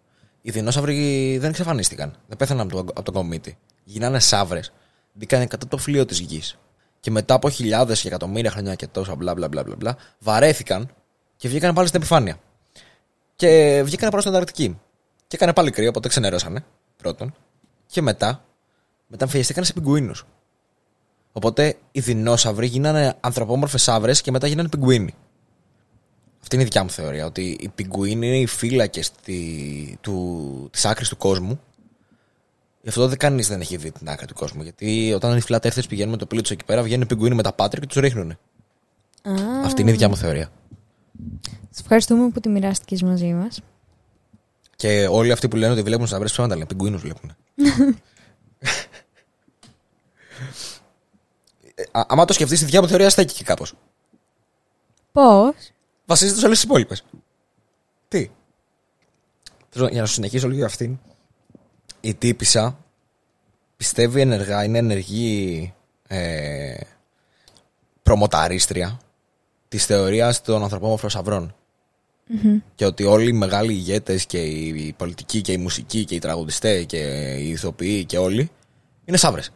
οι 0.47 0.51
δεινόσαυροι 0.51 1.39
δεν 1.39 1.51
εξαφανίστηκαν. 1.51 2.17
Δεν 2.27 2.37
πέθαναν 2.37 2.67
από 2.67 2.77
τον, 2.77 2.89
από 2.89 3.03
τον 3.03 3.15
κομίτη. 3.15 3.59
Γίνανε 3.85 4.21
σαύρες. 4.21 4.73
Μπήκαν 5.13 5.49
κατά 5.49 5.69
το 5.69 5.77
φλοιό 5.77 6.05
της 6.05 6.19
γης. 6.19 6.59
Και 7.01 7.11
μετά 7.11 7.35
από 7.35 7.51
χιλιάδες 7.51 8.01
και 8.01 8.09
εκατομμύρια 8.09 8.51
χρόνια 8.51 8.75
και 8.75 8.87
τόσα 8.87 9.15
μπλα 9.15 9.35
μπλα 9.35 9.49
μπλα 9.49 9.63
μπλα, 9.63 9.77
μπλα 9.77 9.97
βαρέθηκαν 10.19 10.91
και 11.37 11.49
βγήκαν 11.49 11.75
πάλι 11.75 11.89
στην 11.89 12.01
επιφάνεια. 12.01 12.39
Και 13.37 13.83
βγήκαν 13.85 14.11
προ 14.11 14.21
την 14.21 14.29
Ανταρκτική. 14.29 14.79
Και 15.27 15.37
έκανε 15.37 15.53
πάλι 15.53 15.71
κρύο, 15.71 15.89
οπότε 15.89 16.09
ξενερώσανε. 16.09 16.65
Πρώτον. 16.97 17.35
Και 17.87 18.03
μετά 18.03 18.45
μεταμφιεστήκαν 19.07 19.65
σε 19.65 19.73
πιγκουίνους. 19.73 20.27
Οπότε 21.33 21.77
οι 21.93 22.01
δεινόσαυροι 22.01 22.67
γίνανε 22.67 23.15
ανθρωπόμορφες 23.21 23.89
άβρε 23.89 24.13
και 24.13 24.31
μετά 24.31 24.47
γίνανε 24.47 24.69
πιγκουίνοι. 24.69 25.15
Αυτή 26.45 26.55
είναι 26.55 26.65
η 26.65 26.67
δικιά 26.67 26.83
μου 26.83 26.91
θεωρία. 26.91 27.27
Ότι 27.27 27.57
οι 27.61 27.69
πιγκουίνοι 27.69 28.27
είναι 28.27 28.39
οι 28.39 28.47
φύλακες 28.47 29.11
τη 29.11 29.97
άκρης 30.83 31.09
του 31.09 31.17
κόσμου. 31.17 31.61
Γι' 32.83 32.89
αυτό 32.89 33.09
δεν 33.09 33.19
κανείς 33.19 33.49
δεν 33.49 33.61
έχει 33.61 33.77
δει 33.77 33.91
την 33.91 34.09
άκρη 34.09 34.27
του 34.27 34.35
κόσμου. 34.35 34.63
Γιατί 34.63 35.13
όταν 35.15 35.37
οι 35.37 35.41
φλατέρθε 35.41 35.83
πηγαίνουν 35.89 36.11
με 36.11 36.17
το 36.17 36.27
πλοίο 36.27 36.43
τους 36.43 36.51
εκεί 36.51 36.65
πέρα, 36.65 36.83
βγαίνουν 36.83 37.03
οι 37.03 37.07
πιγκουίνοι 37.07 37.35
με 37.35 37.43
τα 37.43 37.53
πάτρια 37.53 37.81
και 37.81 37.87
τους 37.87 37.97
ρίχνουν. 37.97 38.39
Αυτή 39.65 39.81
είναι 39.81 39.91
η 39.91 39.93
δικιά 39.93 40.09
μου 40.09 40.17
θεωρία. 40.17 40.51
Σας 41.71 41.81
ευχαριστούμε 41.81 42.29
που 42.29 42.41
τη 42.41 42.49
μοιράστηκες 42.49 43.03
μαζί 43.03 43.33
μας. 43.33 43.61
Και 44.77 45.07
όλοι 45.11 45.33
αυτοί 45.33 45.49
που 45.49 45.57
λένε 45.57 45.73
ότι 45.73 45.83
βλέπουν 45.83 46.07
στα 46.07 46.21
ψέματα 46.21 46.55
λένε 46.55 46.67
πιγκουίνους 46.67 47.01
βλέπουν. 47.01 47.35
Ε, 51.77 51.83
άμα 51.93 52.25
το 52.25 52.33
σκεφτείς, 52.33 52.61
η 52.61 52.65
δικιά 52.65 52.81
μου 52.81 52.89
θεωρία 52.89 53.11
στέκει 53.11 53.35
και 53.35 53.45
κάπως. 53.45 53.75
Πώς; 55.13 55.55
Βασίζεται 56.07 56.39
σε 56.39 56.45
όλες 56.45 56.59
τις 56.59 56.67
υπόλοιπες. 56.67 57.05
Τι; 58.09 58.31
Για 59.91 60.01
να 60.01 60.07
σου 60.07 60.13
συνεχίσω 60.13 60.49
λίγο 60.49 60.65
αυτήν. 60.65 60.99
Η 62.01 62.15
τύπησα 62.15 62.79
πιστεύει 63.77 64.21
ενεργά, 64.21 64.65
είναι 64.65 64.79
ενεργή 64.79 65.75
ε, 66.09 66.77
προμοταρίστρια 68.03 69.01
της 69.69 69.87
θεωρίας 69.87 70.43
των 70.43 70.63
ανθρωπόμορφων 70.63 71.11
σαυρών. 71.11 71.55
Mm-hmm. 72.29 72.63
Και 72.75 72.87
ότι 72.87 73.05
όλοι 73.05 73.29
οι 73.29 73.33
μεγάλοι 73.33 73.73
ηγέτες 73.73 74.27
και 74.27 74.43
οι 74.43 74.95
πολιτικοί 74.97 75.41
και 75.41 75.53
οι 75.53 75.57
μουσικοί 75.57 76.05
και 76.05 76.15
οι 76.15 76.19
τραγουδιστές 76.19 76.87
και 76.87 76.99
οι 77.35 77.49
ηθοποιοί 77.49 78.05
και 78.05 78.19
όλοι 78.19 78.51
είναι 79.05 79.17
σαύρες. 79.17 79.51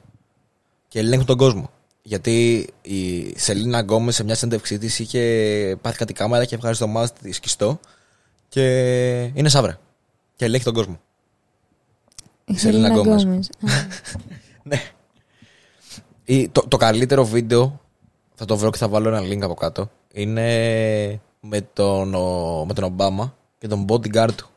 Και 0.89 0.99
ελέγχουν 0.99 1.27
τον 1.27 1.37
κόσμο. 1.37 1.71
Γιατί 2.09 2.69
η 2.83 3.33
Σελίνα 3.39 3.81
Γκόμες 3.81 4.15
σε 4.15 4.25
μια 4.25 4.35
συνέντευξή 4.35 4.79
της 4.79 4.99
είχε 4.99 5.77
πάθει 5.81 5.97
κάτι 5.97 6.13
κάμερα 6.13 6.45
και 6.45 6.57
βγάζει 6.57 6.79
το 6.79 6.87
μάτι 6.87 7.21
της 7.21 7.37
σκιστό 7.37 7.81
και 8.49 8.63
είναι 9.35 9.49
σαύρα. 9.49 9.81
Και 10.37 10.45
ελέγχει 10.45 10.65
τον 10.65 10.75
κόσμο. 10.75 11.01
Η 12.45 12.59
Σελίνα 12.59 12.89
Γκόμες. 12.89 13.25
ναι. 14.63 14.81
το, 16.53 16.65
το 16.69 16.77
καλύτερο 16.77 17.25
βίντεο 17.25 17.81
θα 18.35 18.45
το 18.45 18.57
βρω 18.57 18.71
και 18.71 18.79
θα 18.79 18.89
βάλω 18.89 19.09
ένα 19.09 19.21
link 19.21 19.41
από 19.43 19.55
κάτω. 19.55 19.91
Είναι 20.13 21.21
με 21.41 21.61
τον, 21.73 22.09
με 22.67 22.75
τον 22.75 22.85
Ομπάμα 22.85 23.35
και 23.59 23.69
τον 23.69 23.85
bodyguard 23.89 24.33
του. 24.37 24.49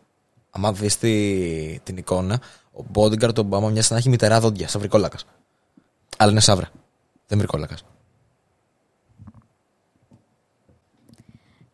Αν 0.49 0.75
δεις 0.75 0.97
την 1.83 1.97
εικόνα, 1.97 2.41
ο 2.71 2.83
bodyguard 2.93 3.33
του 3.33 3.43
Ομπάμα 3.45 3.69
μοιάζει 3.69 3.87
να 3.91 3.97
έχει 3.97 4.09
μητερά 4.09 4.39
δόντια, 4.39 4.67
σαν 4.67 4.81
βρικόλακα. 4.81 5.17
Αλλά 6.17 6.31
είναι 6.31 6.39
σαύρα. 6.39 6.71
Δεν 7.31 7.39
βρικόλακας. 7.39 7.83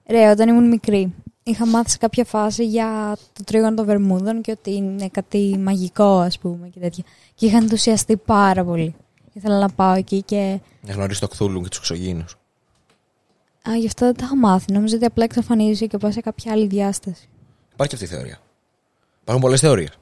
Ρε, 0.09 0.29
όταν 0.29 0.49
ήμουν 0.49 0.67
μικρή, 0.67 1.13
είχα 1.43 1.67
μάθει 1.67 1.89
σε 1.89 1.97
κάποια 1.97 2.25
φάση 2.25 2.65
για 2.65 3.17
το 3.33 3.43
τρίγωνο 3.43 3.75
των 3.75 3.85
Βερμούδων 3.85 4.41
και 4.41 4.51
ότι 4.51 4.73
είναι 4.73 5.09
κάτι 5.09 5.57
μαγικό, 5.59 6.19
ας 6.19 6.39
πούμε, 6.39 6.67
και 6.67 6.79
τέτοια. 6.79 7.03
Και 7.35 7.45
είχα 7.45 7.57
ενθουσιαστεί 7.57 8.17
πάρα 8.17 8.63
πολύ. 8.63 8.95
Ήθελα 9.33 9.59
να 9.59 9.69
πάω 9.69 9.93
εκεί 9.93 10.21
και. 10.21 10.59
Να 10.81 10.93
γνωρίσεις 10.93 11.19
το 11.19 11.27
Κθούλου 11.27 11.61
και 11.61 11.69
τους 11.69 11.77
εξωγήινους. 11.77 12.37
Α, 13.69 13.75
γι' 13.75 13.87
αυτό 13.87 14.05
δεν 14.05 14.15
τα 14.15 14.23
είχα 14.25 14.35
μάθει. 14.35 14.73
Νομίζω 14.73 14.95
ότι 14.95 15.05
απλά 15.05 15.23
εξαφανίζεσαι 15.23 15.85
και 15.85 15.97
πάει 15.97 16.11
σε 16.11 16.21
κάποια 16.21 16.51
άλλη 16.51 16.67
διάσταση. 16.67 17.29
Υπάρχει 17.73 17.93
αυτή 17.93 18.05
η 18.05 18.09
θεωρία. 18.09 18.39
Υπάρχουν 19.21 19.43
πολλές 19.43 19.59
θεωρίες. 19.59 19.97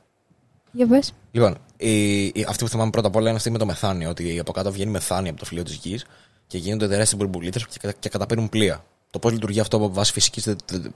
Για 0.75 0.88
πες. 0.88 1.13
Λοιπόν, 1.32 1.58
η, 1.77 2.25
η, 2.25 2.46
αυτή 2.48 2.63
που 2.63 2.70
θυμάμαι 2.70 2.89
πρώτα 2.89 3.08
απ' 3.08 3.15
όλα 3.15 3.27
είναι 3.27 3.38
αυτή 3.38 3.50
με 3.50 3.58
το 3.58 3.65
μεθάνιο. 3.65 4.10
Ότι 4.10 4.39
από 4.39 4.51
κάτω 4.51 4.72
βγαίνει 4.72 4.91
μεθάνιο 4.91 5.29
από 5.29 5.39
το 5.39 5.46
φλοιό 5.46 5.63
της 5.63 5.75
γης 5.75 6.05
και 6.48 6.58
γίνονται 6.58 6.88
τεράστιε 6.88 7.17
μπουρμπουλίτρε 7.17 7.63
και, 7.79 7.94
και 8.00 8.10
καταπίνουν 8.10 8.50
πλοία. 8.50 8.86
Το 9.10 9.20
πώς 9.20 9.32
λειτουργεί 9.32 9.60
αυτό 9.60 9.77
από 9.77 9.94
βάση 9.94 10.12
φυσικής 10.12 10.44
δεν, 10.44 10.55
δεν, 10.65 10.96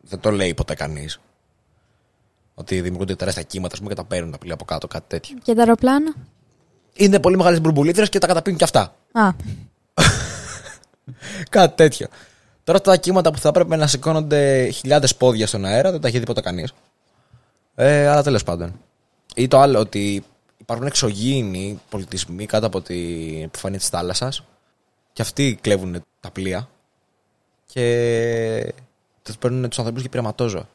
δεν, 0.00 0.20
το 0.20 0.30
λέει 0.30 0.54
ποτέ 0.54 0.74
κανείς. 0.74 1.20
Ότι 2.54 2.80
δημιουργούνται 2.80 3.14
τεράστια 3.14 3.42
κύματα 3.42 3.76
πούμε, 3.76 3.88
και 3.88 3.94
τα 3.94 4.04
παίρνουν 4.04 4.30
τα 4.30 4.38
πλοία 4.38 4.54
από 4.54 4.64
κάτω, 4.64 4.86
κάτι 4.86 5.04
τέτοιο. 5.08 5.36
Και 5.42 5.54
τα 5.54 5.60
αεροπλάνα; 5.60 6.14
Είναι 6.94 7.20
πολύ 7.20 7.36
μεγάλες 7.36 7.60
μπουρμπουλίτρες 7.60 8.08
και 8.08 8.18
τα 8.18 8.26
καταπίνουν 8.26 8.58
και 8.58 8.64
αυτά. 8.64 8.94
Α. 9.12 9.30
Κάτι 11.50 11.76
τέτοιο. 11.76 12.06
Τώρα 12.64 12.80
τα 12.80 12.96
κύματα 12.96 13.30
που 13.30 13.38
θα 13.38 13.48
έπρεπε 13.48 13.76
να 13.76 13.86
σηκώνονται 13.86 14.68
χιλιάδες 14.68 15.16
πόδια 15.16 15.46
στον 15.46 15.64
αέρα 15.64 15.90
δεν 15.90 16.00
τα 16.00 16.08
έχει 16.08 16.18
τίποτα 16.18 16.40
κανείς. 16.40 16.72
Ε, 17.74 18.06
αλλά 18.06 18.22
τέλος 18.22 18.42
πάντων. 18.42 18.80
Ή 19.34 19.48
το 19.48 19.60
άλλο 19.60 19.78
ότι 19.78 20.24
υπάρχουν 20.56 20.86
εξωγήινοι 20.86 21.80
πολιτισμοί 21.90 22.46
κάτω 22.46 22.66
από 22.66 22.80
την 22.80 23.42
επιφάνεια 23.42 23.78
της 23.78 23.88
θάλασσας 23.88 24.44
και 25.12 25.22
αυτοί 25.22 25.58
κλέβουν 25.60 26.04
τα 26.20 26.30
πλοία 26.30 26.68
και 27.66 28.74
τους 29.22 29.38
παίρνουν 29.38 29.68
τους 29.68 29.78
ανθρώπους 29.78 30.00
για 30.02 30.10
πειραματόζωα. 30.10 30.68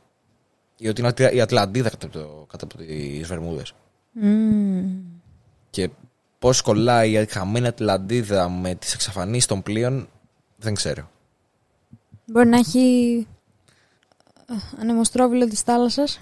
Ή 0.77 0.87
ότι 0.87 1.01
είναι 1.01 1.31
η 1.33 1.41
Ατλαντίδα 1.41 1.89
κάτω 1.89 2.07
από, 2.07 2.45
κάτω 2.51 2.65
από 2.65 2.77
τις 2.77 3.27
Βερμούδες. 3.27 3.73
Mm. 4.21 4.85
Και 5.69 5.89
πώς 6.39 6.61
κολλάει 6.61 7.11
η 7.11 7.25
χαμένη 7.25 7.67
Ατλαντίδα 7.67 8.49
με 8.49 8.75
τις 8.75 8.93
εξαφανίσεις 8.93 9.45
των 9.45 9.63
πλοίων 9.63 10.09
δεν 10.57 10.73
ξέρω. 10.73 11.09
Μπορεί 12.25 12.47
να 12.47 12.57
έχει 12.57 13.27
ε, 14.49 14.53
ανεμοστρόβιλο 14.79 15.47
της 15.47 15.61
θάλασσας. 15.61 16.19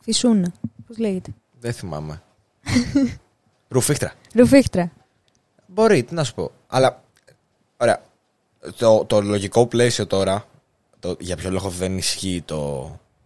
Φυσούνα. 0.00 0.52
Πώς 0.86 0.98
λέγεται; 0.98 1.34
Δεν 1.62 1.72
θυμάμαι. 1.72 2.22
Ρουφίχτρα. 3.68 4.12
Ρουφίχτρα. 4.34 4.92
Μπορεί, 5.66 6.02
τι 6.02 6.14
να 6.14 6.24
σου 6.24 6.34
πω. 6.34 6.50
Αλλά, 6.66 7.02
ωραία. 7.76 8.02
Το, 8.76 9.04
το 9.04 9.20
λογικό 9.20 9.66
πλαίσιο 9.66 10.06
τώρα, 10.06 10.46
το, 10.98 11.16
για 11.18 11.36
ποιο 11.36 11.50
λόγο 11.50 11.68
δεν 11.68 11.98
ισχύει 11.98 12.42
το, 12.44 12.82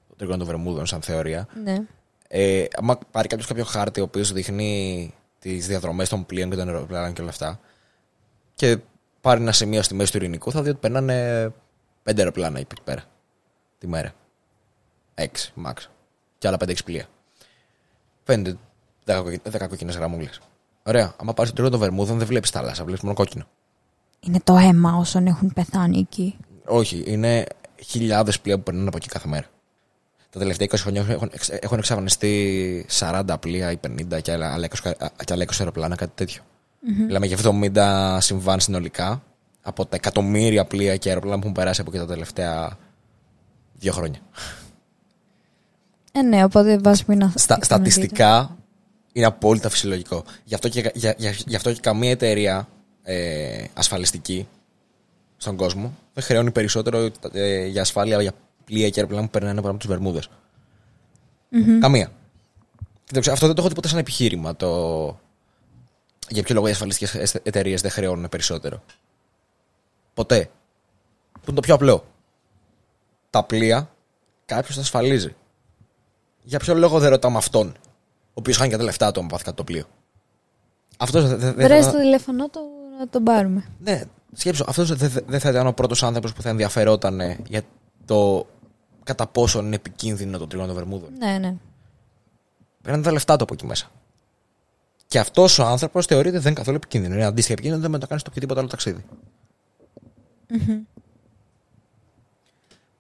το 0.08 0.14
τρίγωνο 0.16 0.38
των 0.38 0.46
Βερμούδων 0.46 0.86
σαν 0.86 1.02
θεωρία. 1.02 1.48
Ναι. 1.62 1.76
Ε, 2.28 2.64
άμα 2.76 2.98
πάρει 3.10 3.28
κάποιος 3.28 3.48
κάποιο 3.48 3.64
χάρτη 3.64 4.00
ο 4.00 4.04
οποίος 4.04 4.32
δείχνει 4.32 5.14
τις 5.38 5.66
διαδρομές 5.66 6.08
των 6.08 6.26
πλοίων 6.26 6.50
και 6.50 6.56
των 6.56 6.68
αεροπλάνων 6.68 7.12
και 7.12 7.20
όλα 7.20 7.30
αυτά. 7.30 7.60
Και 8.54 8.78
πάρει 9.20 9.40
ένα 9.40 9.52
σημείο 9.52 9.82
στη 9.82 9.94
μέση 9.94 10.10
του 10.10 10.16
ειρηνικού, 10.16 10.50
θα 10.50 10.62
δει 10.62 10.68
ότι 10.68 10.78
περνάνε 10.78 11.52
πέντε 12.02 12.20
αεροπλάνα 12.20 12.58
εκεί 12.58 12.82
πέρα 12.84 13.04
τη 13.78 13.86
μέρα. 13.86 14.14
Έξι, 15.14 15.52
max. 15.66 15.74
Και 16.38 16.48
άλλα 16.48 16.56
πέντε 16.56 16.74
πλοία. 16.84 17.06
Πέντε, 18.26 18.56
δέκα 19.42 19.66
κόκκινε 19.66 19.92
γραμμούλες. 19.92 20.40
Ωραία. 20.82 21.14
Αν 21.16 21.34
πάρεις 21.34 21.50
το 21.50 21.56
τρίτο 21.56 21.70
των 21.70 21.80
Βερμούδων, 21.80 22.18
δεν 22.18 22.26
βλέπεις 22.26 22.50
θάλασσα, 22.50 22.84
βλέπεις 22.84 23.02
μόνο 23.02 23.14
κόκκινο. 23.14 23.44
Είναι 24.20 24.40
το 24.44 24.56
αίμα 24.56 24.96
όσων 24.96 25.26
έχουν 25.26 25.52
πεθάνει 25.52 25.98
εκεί. 25.98 26.36
Όχι, 26.66 27.02
είναι 27.06 27.46
χιλιάδες 27.84 28.40
πλοία 28.40 28.56
που 28.56 28.62
περνάνε 28.62 28.88
από 28.88 28.96
εκεί 28.96 29.08
κάθε 29.08 29.28
μέρα. 29.28 29.46
Τα 30.30 30.38
τελευταία 30.38 30.66
20 30.70 30.74
χρόνια 30.76 31.06
έχουν, 31.08 31.30
έχουν 31.60 31.78
εξαφανιστεί 31.78 32.86
40 32.98 33.22
πλοία 33.40 33.70
ή 33.70 33.76
50 33.86 34.20
και 34.22 34.32
άλλα, 34.32 34.52
άλλα 34.52 34.68
20, 34.82 34.92
και 35.24 35.32
άλλα 35.32 35.44
20 35.44 35.50
αεροπλάνα, 35.58 35.96
κάτι 35.96 36.12
τέτοιο. 36.14 36.42
Mm-hmm. 36.42 37.04
Μιλάμε 37.06 37.26
για 37.26 37.38
70 37.42 38.16
συμβάν 38.20 38.60
συνολικά 38.60 39.22
από 39.62 39.86
τα 39.86 39.96
εκατομμύρια 39.96 40.64
πλοία 40.64 40.96
και 40.96 41.08
αεροπλάνα 41.08 41.36
που 41.36 41.42
έχουν 41.42 41.54
περάσει 41.54 41.80
από 41.80 41.90
εκεί 41.90 41.98
τα 41.98 42.06
τελευταία 42.06 42.78
δύο 43.74 43.92
χρόνια. 43.92 44.18
Ε, 46.16 46.22
ναι, 46.22 46.44
οπότε 46.44 46.78
βάζει 46.78 47.02
να. 47.06 47.32
Στα, 47.34 47.58
στατιστικά 47.62 48.56
είναι 49.12 49.26
απόλυτα 49.26 49.68
φυσιολογικό. 49.68 50.24
Γι' 50.44 50.54
αυτό 50.54 50.68
και, 50.68 50.90
για, 50.94 51.14
για, 51.18 51.34
γι 51.46 51.56
αυτό 51.56 51.72
και 51.72 51.80
καμία 51.80 52.10
εταιρεία 52.10 52.68
ε, 53.02 53.64
ασφαλιστική 53.74 54.48
στον 55.36 55.56
κόσμο 55.56 55.96
δεν 56.14 56.24
χρεώνει 56.24 56.50
περισσότερο 56.50 57.10
ε, 57.32 57.66
για 57.66 57.80
ασφάλεια 57.80 58.22
για 58.22 58.32
πλοία 58.64 58.88
και 58.88 59.00
αεροπλάνα 59.00 59.24
που 59.24 59.30
περνάνε 59.30 59.58
από 59.58 59.76
του 59.76 59.86
Βερμούδες. 59.88 60.28
Mm-hmm. 61.52 61.78
Καμία. 61.80 62.12
Αυτό 63.16 63.46
δεν 63.46 63.54
το 63.54 63.60
έχω 63.60 63.68
τίποτα 63.68 63.88
σαν 63.88 63.98
επιχείρημα. 63.98 64.56
Το, 64.56 64.68
για 66.28 66.42
ποιο 66.42 66.54
λόγο 66.54 66.66
οι 66.68 66.70
ασφαλιστικές 66.70 67.34
εταιρείες 67.34 67.80
δεν 67.80 67.90
χρεώνουν 67.90 68.28
περισσότερο. 68.28 68.82
Ποτέ. 70.14 70.50
Που 71.32 71.40
είναι 71.46 71.54
το 71.54 71.60
πιο 71.60 71.74
απλό. 71.74 72.04
Τα 73.30 73.44
πλοία 73.44 73.90
κάποιος 74.46 74.74
τα 74.74 74.80
ασφαλίζει. 74.80 75.34
Για 76.48 76.58
ποιο 76.58 76.74
λόγο 76.74 76.98
δεν 76.98 77.10
ρωτάμε 77.10 77.36
αυτόν, 77.36 77.74
ο 78.12 78.32
οποίος 78.34 78.56
χάνει 78.56 78.70
και 78.70 78.76
τα 78.76 78.82
λεφτά 78.82 79.12
του, 79.12 79.20
αν 79.20 79.26
πάθει 79.26 79.44
κάτι 79.44 79.56
το 79.56 79.64
πλοίο; 79.64 79.84
Αυτός 80.96 81.28
δεν 81.28 81.40
θα. 81.40 81.52
Βρες 81.52 81.86
το 81.86 81.98
τηλέφωνο 81.98 82.48
το, 82.48 82.60
να 82.98 83.08
τον 83.08 83.22
πάρουμε. 83.22 83.64
Ναι, 83.78 84.02
σκέψω. 84.32 84.64
Αυτός 84.68 84.94
δεν 85.26 85.40
θα 85.40 85.50
ήταν 85.50 85.66
ο 85.66 85.72
πρώτος 85.72 86.02
άνθρωπος 86.02 86.32
που 86.32 86.42
θα 86.42 86.48
ενδιαφερόταν 86.48 87.20
για 87.48 87.62
το 88.04 88.46
κατά 89.04 89.26
πόσο 89.26 89.58
είναι 89.58 89.74
επικίνδυνο 89.74 90.38
το 90.38 90.46
τρίγωνο 90.46 90.72
των 90.72 90.76
Βερμούδων. 90.76 91.10
Ναι, 91.18 91.38
ναι. 91.38 91.54
Παίρνουν 92.82 93.02
τα 93.02 93.12
λεφτά 93.12 93.36
του 93.36 93.44
από 93.44 93.54
εκεί 93.54 93.66
μέσα. 93.66 93.90
Και 95.06 95.18
αυτός 95.18 95.58
ο 95.58 95.64
άνθρωπος 95.64 96.06
θεωρείται 96.06 96.38
δεν 96.38 96.46
είναι 96.46 96.58
καθόλου 96.58 96.76
επικίνδυνο. 96.76 97.14
Είναι 97.14 97.24
αντίστοιχα 97.24 97.52
επικίνδυνο, 97.52 97.82
δεν 97.82 97.90
με 97.90 97.98
το 97.98 98.06
κάνεις 98.06 98.22
στο 98.22 98.30
οποιοδήποτε 98.30 98.60
άλλο 98.60 98.68
ταξίδι. 98.68 99.04
Mm-hmm. 100.50 100.95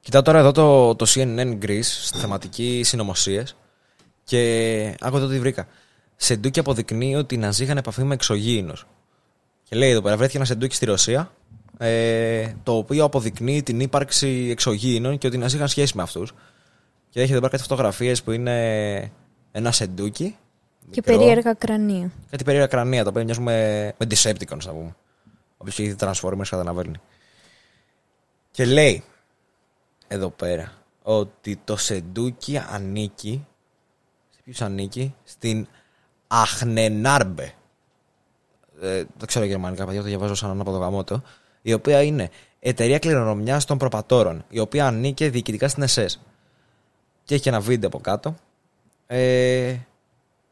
Κοιτάω 0.06 0.22
τώρα 0.22 0.38
εδώ 0.38 0.52
το, 0.52 0.94
το 0.94 1.06
CNN 1.08 1.58
Greece 1.62 1.80
στη 1.82 2.18
θεματική 2.18 2.82
συνωμοσίες 2.84 3.56
και 4.24 4.96
άκου 5.00 5.16
εδώ 5.16 5.26
τι 5.26 5.38
βρήκα. 5.38 5.66
Σεντούκι 6.16 6.58
αποδεικνύει 6.58 7.14
ότι 7.16 7.34
οι 7.34 7.38
Ναζί 7.38 7.62
είχαν 7.62 7.76
επαφή 7.76 8.04
με 8.04 8.14
εξωγήινους. 8.14 8.86
Και 9.62 9.76
λέει 9.76 9.90
εδώ 9.90 10.02
πέρα, 10.02 10.16
βρέθηκε 10.16 10.36
ένα 10.36 10.46
σεντούκι 10.46 10.74
στη 10.74 10.84
Ρωσία 10.84 11.30
ε, 11.78 12.52
το 12.62 12.76
οποίο 12.76 13.04
αποδεικνύει 13.04 13.62
την 13.62 13.80
ύπαρξη 13.80 14.48
εξωγήινων 14.50 15.18
και 15.18 15.26
ότι 15.26 15.38
να 15.38 15.46
είχαν 15.46 15.68
σχέση 15.68 15.96
με 15.96 16.02
αυτούς. 16.02 16.32
Και 17.10 17.20
έχετε 17.20 17.38
εδώ 17.38 17.48
κάτι 17.48 17.62
φωτογραφίες 17.62 18.22
που 18.22 18.30
είναι 18.30 19.12
ένα 19.52 19.72
σεντούκι. 19.72 20.36
Και 20.90 21.02
περίεργα 21.02 21.54
κρανία. 21.54 22.10
Κάτι 22.30 22.44
περίεργα 22.44 22.68
κρανία, 22.68 23.02
τα 23.02 23.08
οποία 23.10 23.24
μοιάζουν 23.24 23.42
με, 23.44 23.92
με 23.98 24.06
Decepticons, 24.10 24.64
να 24.64 24.72
πούμε. 24.72 24.96
Όποιος 25.56 25.78
έχει 25.78 25.88
δει 25.88 25.96
Transformers 26.00 26.48
καταλαβαίνει. 26.48 27.00
Και 28.50 28.64
λέει 28.64 29.04
εδώ 30.08 30.28
πέρα 30.28 30.72
ότι 31.02 31.60
το 31.64 31.76
σεντούκι 31.76 32.58
ανήκει. 32.58 33.46
Σε 34.30 34.40
ποιους 34.44 34.62
ανήκει, 34.62 35.14
στην 35.24 35.66
Αχνενάρμπε. 36.26 37.52
Ε, 38.80 39.04
δεν 39.16 39.26
ξέρω 39.26 39.44
γερμανικά, 39.44 39.84
παιδιά, 39.84 40.00
το 40.00 40.06
διαβάζω 40.06 40.34
σαν 40.34 40.50
ανάποδο 40.50 40.78
γαμότο. 40.78 41.22
Η 41.62 41.72
οποία 41.72 42.02
είναι 42.02 42.30
εταιρεία 42.60 42.98
κληρονομιάς 42.98 43.64
των 43.64 43.78
προπατόρων, 43.78 44.44
η 44.48 44.58
οποία 44.58 44.86
ανήκει 44.86 45.28
διοικητικά 45.28 45.68
στην 45.68 45.82
ΕΣΕΣ. 45.82 46.20
Και 47.24 47.34
έχει 47.34 47.48
ένα 47.48 47.60
βίντεο 47.60 47.88
από 47.88 47.98
κάτω. 47.98 48.34
Ε, 49.06 49.76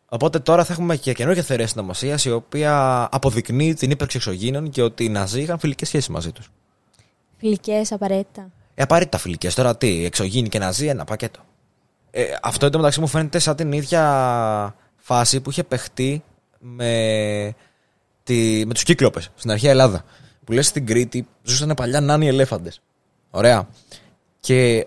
οπότε 0.08 0.38
τώρα 0.38 0.64
θα 0.64 0.72
έχουμε 0.72 0.96
και 0.96 1.12
καινούργια 1.12 1.42
θεωρία 1.42 1.66
συνωμοσίας 1.66 2.24
η 2.24 2.30
οποία 2.30 3.08
αποδεικνύει 3.12 3.74
την 3.74 3.90
ύπαρξη 3.90 4.16
εξωγήνων 4.16 4.70
και 4.70 4.82
ότι 4.82 5.04
οι 5.04 5.08
Ναζί 5.08 5.40
είχαν 5.40 5.58
φιλικές 5.58 5.88
σχέσεις 5.88 6.08
μαζί 6.08 6.32
τους. 6.32 6.50
Φιλικές, 7.38 7.92
απαραίτητα. 7.92 8.50
Ε, 8.74 8.82
απαραίτητα 8.82 9.18
φιλικές. 9.18 9.54
Τώρα 9.54 9.76
τι, 9.76 10.04
εξωγήινοι 10.04 10.48
και 10.48 10.58
Ναζί, 10.58 10.86
ένα 10.86 11.04
πακέτο. 11.04 11.40
Ε, 12.10 12.24
αυτό 12.42 12.70
μεταξύ 12.76 13.00
μου 13.00 13.06
φαίνεται 13.06 13.38
σαν 13.38 13.56
την 13.56 13.72
ίδια 13.72 14.74
φάση 14.96 15.40
που 15.40 15.50
είχε 15.50 15.62
παιχτεί 15.62 16.22
με, 16.58 17.54
τη, 18.22 18.62
με 18.66 18.74
τους 18.74 18.82
κύκλοπες 18.82 19.30
στην 19.34 19.50
αρχαία 19.50 19.70
Ελλάδα. 19.70 20.04
Που 20.44 20.52
λες 20.52 20.66
στην 20.66 20.86
Κρήτη 20.86 21.26
ζούσαν 21.42 21.74
παλιά 21.76 22.00
νάνοι 22.00 22.26
ελέφαντες. 22.26 22.80
Ωραία. 23.30 23.68
Και 24.40 24.82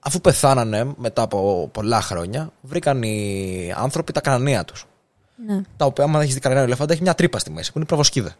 αφού 0.00 0.20
πεθάνανε 0.20 0.92
μετά 0.96 1.22
από 1.22 1.68
πολλά 1.72 2.00
χρόνια, 2.00 2.52
βρήκαν 2.60 3.02
οι 3.02 3.72
άνθρωποι 3.76 4.12
τα 4.12 4.20
κρανία 4.20 4.64
τους. 4.64 4.86
Ναι. 5.46 5.60
Τα 5.76 5.84
οποία, 5.84 6.04
άμα 6.04 6.22
έχεις 6.22 6.34
δει 6.34 6.40
κρανίο 6.40 6.62
ελέφαντα, 6.62 6.92
έχει 6.92 7.02
μια 7.02 7.14
τρύπα 7.14 7.38
στη 7.38 7.50
μέση 7.50 7.72
που 7.72 7.78
είναι 7.78 7.86
προβοσκίδα. 7.86 8.34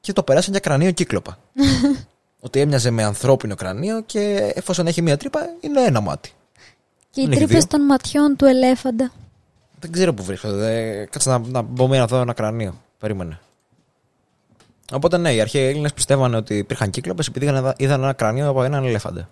Και 0.00 0.12
το 0.12 0.22
περάσαν 0.22 0.50
για 0.50 0.60
κρανίο 0.60 0.90
κύκλοπα. 0.90 1.38
Ότι 2.44 2.60
έμοιαζε 2.60 2.90
με 2.90 3.02
ανθρώπινο 3.02 3.54
κρανίο 3.54 4.00
και 4.00 4.52
εφόσον 4.54 4.86
έχει 4.86 5.02
μια 5.02 5.16
τρύπα, 5.16 5.40
είναι 5.60 5.80
ένα 5.84 6.00
μάτι. 6.00 6.30
Και 7.10 7.20
οι 7.20 7.24
Δεν 7.24 7.32
έχει 7.32 7.44
τρύπες 7.44 7.58
δύο. 7.64 7.66
των 7.66 7.84
ματιών 7.84 8.36
του 8.36 8.44
ελέφαντα. 8.44 9.12
Δεν 9.78 9.92
ξέρω 9.92 10.14
που 10.14 10.22
βρίσκονται. 10.22 11.00
Ε, 11.00 11.04
Κάτσε 11.04 11.30
να, 11.30 11.38
να 11.38 11.62
μπω 11.62 11.88
μία 11.88 12.00
να 12.00 12.06
δω 12.06 12.20
ένα 12.20 12.32
κρανίο. 12.32 12.74
Περίμενε. 12.98 13.38
Οπότε 14.92 15.16
ναι, 15.16 15.34
οι 15.34 15.40
αρχαίοι 15.40 15.68
Έλληνες 15.68 15.92
πιστεύανε 15.92 16.36
ότι 16.36 16.56
υπήρχαν 16.56 16.90
κύκλοπες 16.90 17.26
επειδή 17.26 17.46
είδαν, 17.46 17.74
είδαν 17.76 18.02
ένα 18.02 18.12
κρανίο 18.12 18.48
από 18.48 18.62
έναν 18.62 18.84
ελέφαντα. 18.84 19.28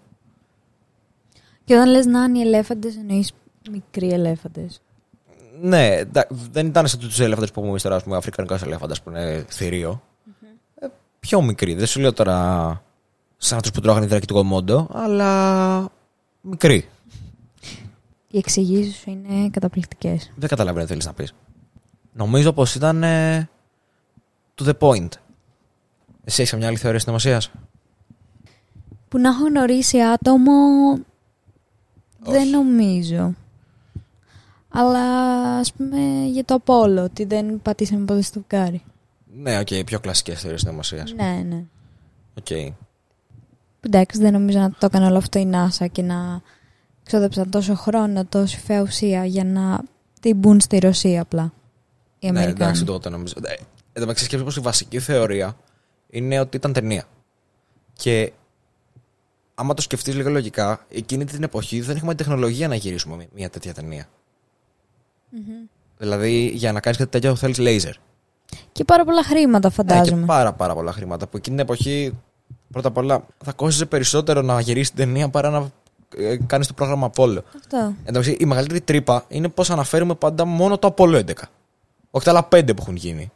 Και 1.64 1.74
όταν 1.74 1.90
λες 1.90 2.06
να 2.06 2.22
είναι 2.24 2.38
οι 2.38 2.40
ελέφαντες, 2.42 2.96
εννοείς 2.96 3.32
μικροί 3.70 4.08
ελέφαντες. 4.12 4.80
Ναι, 5.60 5.86
εντά- 5.96 6.26
δεν 6.52 6.66
ήταν 6.66 6.88
σαν 6.88 6.98
τους 7.00 7.20
ελέφαντες 7.20 7.48
που 7.48 7.54
έχουμε 7.54 7.70
εμείς 7.70 7.82
τώρα, 7.82 7.96
ας 7.96 8.02
πούμε, 8.02 8.16
αφρικανικό 8.16 8.58
ελέφαντα 8.64 8.94
που 9.04 9.10
είναι 9.10 9.44
θηρίο. 9.48 10.02
Ε, 10.80 10.86
πιο 11.20 11.42
μικρή. 11.42 11.74
Δεν 11.74 11.86
σου 11.86 12.00
λέω 12.00 12.12
τώρα 12.12 12.82
σαν 13.42 13.58
αυτού 13.58 13.70
που 13.70 13.80
τρώγανε 13.80 14.04
υδράκι 14.04 14.26
του 14.26 14.34
κομμόντο, 14.34 14.88
αλλά 14.92 15.88
μικρή. 16.40 16.88
Οι 18.30 18.38
εξηγήσεις 18.38 18.96
σου 18.96 19.10
είναι 19.10 19.48
καταπληκτικές. 19.50 20.32
Δεν 20.36 20.48
καταλαβαίνω 20.48 20.84
τι 20.84 20.90
θέλεις 20.90 21.06
να 21.06 21.12
πεις. 21.12 21.34
Νομίζω 22.12 22.52
πως 22.52 22.74
ήταν. 22.74 23.02
ε, 23.02 23.48
to 24.54 24.64
the 24.68 24.72
point. 24.78 25.08
Εσύ 26.24 26.42
έχεις 26.42 26.54
μια 26.58 26.66
άλλη 26.66 26.76
θεωρία 26.76 26.98
συνωμοσίας; 27.00 27.50
Που 29.08 29.18
να 29.18 29.28
έχω 29.28 29.44
γνωρίσει 29.46 30.00
άτομο, 30.02 30.52
δεν 32.18 32.40
Όχι. 32.42 32.50
νομίζω. 32.50 33.34
Αλλά 34.68 35.00
ας 35.58 35.72
πούμε 35.72 35.98
για 36.26 36.44
το 36.44 36.54
Απόλλω, 36.54 37.02
ότι 37.02 37.24
δεν 37.24 37.62
πατήσαμε 37.62 38.04
ποτέ 38.04 38.22
στο 38.22 38.40
φουκάρι. 38.40 38.82
Ναι, 39.34 39.58
οκ, 39.58 39.84
πιο 39.86 40.00
κλασικές 40.00 40.40
θεωρίες 40.40 40.60
συνωμοσίας. 40.60 41.12
Ναι. 41.12 41.24
Ναι, 41.24 41.42
ναι. 41.48 41.64
Οκ. 42.38 42.46
Που 42.46 42.74
Εντάξει, 43.80 44.20
δεν 44.20 44.32
νομίζω 44.32 44.58
να 44.58 44.70
το 44.70 44.86
έκανε 44.86 45.06
όλο 45.06 45.16
αυτό 45.16 45.38
η 45.38 45.50
NASA 45.54 45.86
και 45.92 46.02
να 46.02 46.42
ξόδεψαν 47.04 47.50
τόσο 47.50 47.74
χρόνο, 47.74 48.24
τόση 48.24 48.58
φαιά 48.58 48.80
ουσία 48.82 49.24
για 49.24 49.44
να 49.44 49.80
την 50.20 50.36
πουν 50.36 50.60
στη 50.60 50.78
Ρωσία 50.78 51.20
απλά. 51.22 51.52
Οι 52.18 52.30
Ναι, 52.30 52.38
Αμερικάνοι. 52.38 52.62
εντάξει, 52.64 52.84
τότε 52.84 53.08
νομίζω. 53.08 53.34
Ε, 53.44 53.52
Εν 53.52 53.60
τω 53.92 54.00
μεταξύ, 54.00 54.24
σκέψου 54.24 54.44
πως 54.44 54.56
η 54.56 54.60
βασική 54.60 54.98
θεωρία 54.98 55.56
είναι 56.10 56.40
ότι 56.40 56.56
ήταν 56.56 56.72
ταινία. 56.72 57.04
Και 57.92 58.32
άμα 59.54 59.74
το 59.74 59.82
σκεφτείς 59.82 60.14
λίγο 60.14 60.30
λογικά, 60.30 60.84
εκείνη 60.90 61.24
την 61.24 61.42
εποχή 61.42 61.80
δεν 61.80 61.96
είχαμε 61.96 62.14
τεχνολογία 62.14 62.68
να 62.68 62.74
γυρίσουμε 62.74 63.16
μια- 63.16 63.28
μια 63.34 63.50
τέτοια 63.50 63.74
ταινία. 63.74 64.08
Μμμ. 65.30 65.40
Δηλαδή, 65.98 66.46
για 66.54 66.72
να 66.72 66.80
κάνεις 66.80 66.98
κάτι 66.98 67.10
τέτοιο 67.10 67.34
θέλεις 67.34 67.58
λέιζερ. 67.58 67.94
Και 68.72 68.84
πάρα 68.84 69.04
πολλά 69.04 69.22
χρήματα 69.24 69.68
Ναι, 69.68 69.74
φαντάζομαι. 69.74 70.20
και 70.20 70.26
πάρα, 70.26 70.52
πάρα 70.52 70.74
πολλά 70.74 70.92
χρήματα. 70.92 71.26
Που 71.26 71.36
εκείνη 71.36 71.56
την 71.56 71.64
εποχή, 71.64 72.18
πρώτα 72.72 72.88
απ' 72.88 72.96
όλα, 72.96 73.26
θα 73.44 73.52
κόστιζε 73.52 73.86
περισσότερο 73.86 74.42
να 74.42 74.60
γυρίσει 74.60 74.92
την 74.92 75.04
ταινία 75.04 75.28
παρά 75.28 75.50
να 75.50 75.70
κάνεις 76.46 76.66
το 76.66 76.72
πρόγραμμα 76.72 77.10
Apollo. 77.14 77.38
Αυτό. 77.56 77.76
Εν 77.76 77.94
τω 77.94 78.02
μεταξύ, 78.04 78.36
η 78.40 78.44
μεγαλύτερη 78.44 78.80
τρύπα 78.80 79.24
είναι 79.28 79.48
πώς 79.48 79.70
αναφέρουμε 79.70 80.14
πάντα 80.14 80.44
μόνο 80.44 80.78
το 80.78 80.94
Apollo 80.96 81.24
11. 81.24 81.32
Όχι 82.10 82.24
τα 82.24 82.30
άλλα 82.30 82.48
5 82.52 82.64
που 82.66 82.82
έχουν 82.82 82.96
γίνει. 82.96 83.30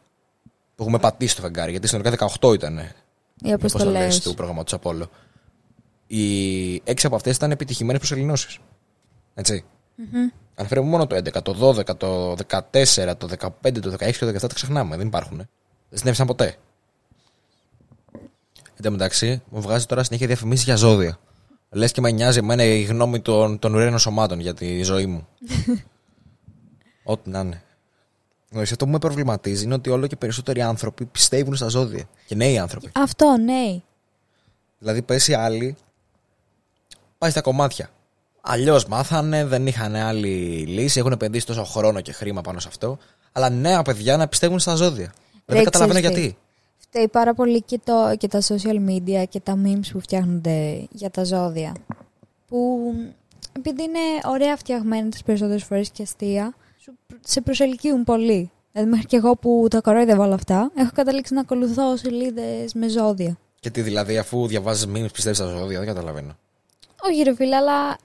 Που 0.75 0.83
έχουμε 0.83 0.99
πατήσει 0.99 1.33
στο 1.33 1.43
φεγγάρι. 1.43 1.71
Γιατί 1.71 1.87
συνολικά 1.87 2.29
18 2.41 2.55
ήταν 2.55 2.79
Οι 2.79 2.89
οι 3.43 3.53
αποστολέ. 3.53 3.85
αποστολέ 3.85 4.21
του 4.23 4.35
προγραμματό 4.35 4.79
Apollo. 4.83 5.09
Οι 6.07 6.75
6 6.77 6.95
από 7.03 7.15
αυτές 7.17 7.37
ήταν 7.37 7.51
επιτυχημένες 7.51 7.99
προσελεινώσει. 7.99 8.59
Έτσι. 9.35 9.65
Αναφέρουμε 10.55 10.89
μόνο 10.89 11.07
το 11.07 11.17
11, 11.17 11.43
το 11.43 11.55
12, 11.61 11.97
το 11.97 12.37
14, 12.47 13.17
το 13.19 13.29
15, 13.63 13.81
το 13.81 13.91
16 13.99 14.11
και 14.11 14.19
το 14.19 14.27
17 14.29 14.39
τα 14.41 14.55
ξεχνάμε. 14.55 14.97
Δεν 14.97 15.07
υπάρχουν. 15.07 15.37
Δεν 15.89 15.99
συνέβησαν 15.99 16.27
ποτέ. 16.27 16.57
Εν 18.85 18.91
τω 18.91 18.97
μεταξύ, 18.97 19.43
μου 19.51 19.61
βγάζει 19.61 19.87
τώρα 19.87 20.05
συνέχεια 20.05 20.27
διαφημίσεις 20.27 20.65
για 20.65 20.77
ζώδια. 20.77 21.19
Λες 21.71 21.93
και 21.93 22.01
με 22.01 22.11
νοιάζει 22.11 22.39
εμένα 22.39 22.65
η 22.65 22.83
γνώμη 22.83 23.21
των, 23.21 23.59
των 23.59 23.75
ουραίνων 23.75 23.99
σωμάτων 23.99 24.41
για 24.41 24.55
τη 24.55 24.83
ζωή 24.83 25.07
μου. 25.07 25.29
Ό,τι 27.05 27.31
να 27.31 27.41
είναι. 27.41 27.63
Γνωρίζεις, 28.51 28.73
αυτό 28.73 28.85
που 28.85 28.91
με 28.91 28.99
προβληματίζει 28.99 29.65
είναι 29.65 29.75
ότι 29.75 29.91
όλο 29.91 30.07
και 30.07 30.17
περισσότεροι 30.17 30.63
άνθρωποι 30.63 31.05
πιστεύουν 31.05 31.57
στα 31.57 31.69
ζώδια. 31.69 32.09
Και 32.27 32.35
νέοι 32.35 32.59
άνθρωποι. 32.59 32.91
Αυτό, 32.95 33.37
ναι. 33.37 33.81
Δηλαδή, 34.79 35.03
πέσει 35.03 35.35
άλλοι, 35.35 35.77
πάει 37.19 37.31
στα 37.31 37.41
κομμάτια. 37.41 37.91
Αλλιώς 38.41 38.87
μάθανε, 38.87 39.45
δεν 39.45 39.67
είχαν 39.67 39.95
άλλη 39.95 40.65
λύση, 40.69 40.99
έχουν 40.99 41.13
επενδύσει 41.13 41.47
τόσο 41.47 41.65
χρόνο 41.65 42.01
και 42.01 42.13
χρήμα 42.13 42.41
πάνω 42.41 42.59
σε 42.59 42.69
αυτό. 42.69 42.99
Αλλά 43.33 43.51
νέα 43.51 43.83
παιδιά 43.83 44.17
να 44.17 44.29
πιστεύουν 44.29 44.59
στα 44.59 44.75
ζώδια. 44.75 45.15
Ρε, 45.47 45.55
δεν 45.55 45.65
καταλαβαίνω 45.65 45.99
ξέρεις 45.99 46.17
τι. 46.17 46.23
γιατί. 46.23 46.39
Φταίει 46.89 47.09
πάρα 47.09 47.35
πολύ 47.35 47.63
και, 47.63 47.81
το, 47.85 48.15
και 48.19 48.29
τα 48.29 48.41
social 48.49 48.89
media 48.89 49.25
και 49.29 49.41
τα 49.41 49.59
memes 49.65 49.87
που 49.93 50.01
φτιάχνονται 50.01 50.87
για 50.91 51.11
τα 51.11 51.25
ζώδια. 51.25 51.75
Που 52.47 52.93
επειδή 53.57 53.83
είναι 53.83 53.99
ωραία 54.25 54.57
φτιαγμένα 54.57 55.09
τις 55.09 55.23
περισσότερες 55.23 55.65
φορές 55.65 55.91
και 55.91 56.03
αστεία, 56.03 56.55
σου- 56.79 56.97
σε 57.21 57.41
προσελκύουν 57.41 58.05
πολύ. 58.05 58.51
Δηλαδή 58.73 58.91
μέχρι 58.91 59.07
και 59.07 59.17
εγώ 59.17 59.37
που 59.37 59.67
τα 59.71 59.81
κορόιδευα 59.81 60.25
όλα 60.25 60.35
αυτά, 60.35 60.71
έχω 60.75 60.91
καταλήξει 60.95 61.35
να 61.35 61.41
ακολουθώ 61.41 61.97
σελίδες 61.97 62.75
με 62.75 62.89
ζώδια. 62.89 63.39
Γιατί 63.61 63.83
δηλαδή, 63.83 64.19
αφού 64.19 64.47
διαβάζεις 64.47 64.87
μήνυμα 64.87 65.09
πιστεύεις 65.13 65.39
στα 65.39 65.49
ζώδια, 65.49 65.79
δεν 65.79 65.89
καταλαβαίνω. 65.89 66.37
Όχι 67.03 67.23
ρε 67.23 67.35
φίλε, 67.35 67.57
αλλά 67.57 67.97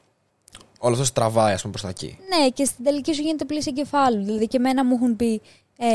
Όλο 0.79 0.95
αυτό 1.01 1.13
τραβάει, 1.13 1.53
ας 1.53 1.59
πούμε, 1.61 1.71
προς 1.71 1.83
τα 1.83 1.89
εκεί. 1.89 2.17
ναι, 2.29 2.49
και 2.49 2.65
στην 2.65 2.83
τελική 2.83 3.13
σου 3.13 3.21
γίνεται 3.21 3.45
πλύση 3.45 3.69
εγκεφάλου. 3.69 4.23
Δηλαδή 4.23 4.47
και 4.47 4.57
εμένα 4.57 4.85
μου 4.85 4.95
έχουν 4.95 5.15
πει 5.15 5.41
ε, 5.77 5.87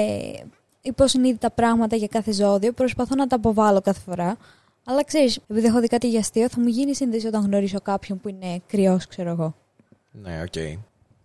υποσυνείδητα 0.84 1.50
πράγματα 1.50 1.96
για 1.96 2.06
κάθε 2.06 2.32
ζώδιο. 2.32 2.72
Προσπαθώ 2.72 3.14
να 3.14 3.26
τα 3.26 3.36
αποβάλω 3.36 3.80
κάθε 3.80 4.00
φορά. 4.00 4.36
Αλλά 4.84 5.04
ξέρεις, 5.04 5.40
επειδή 5.48 5.66
έχω 5.66 5.80
δει 5.80 5.86
κάτι 5.86 6.08
για 6.08 6.18
αστείο, 6.18 6.48
θα 6.48 6.60
μου 6.60 6.66
γίνει 6.66 6.94
σύνδεση 6.94 7.26
όταν 7.26 7.44
γνωρίσω 7.44 7.80
κάποιον 7.80 8.20
που 8.20 8.28
είναι 8.28 8.62
κριός, 8.66 9.06
ξέρω 9.06 9.30
εγώ. 9.30 9.54
Ναι, 10.10 10.42
οκ. 10.42 10.78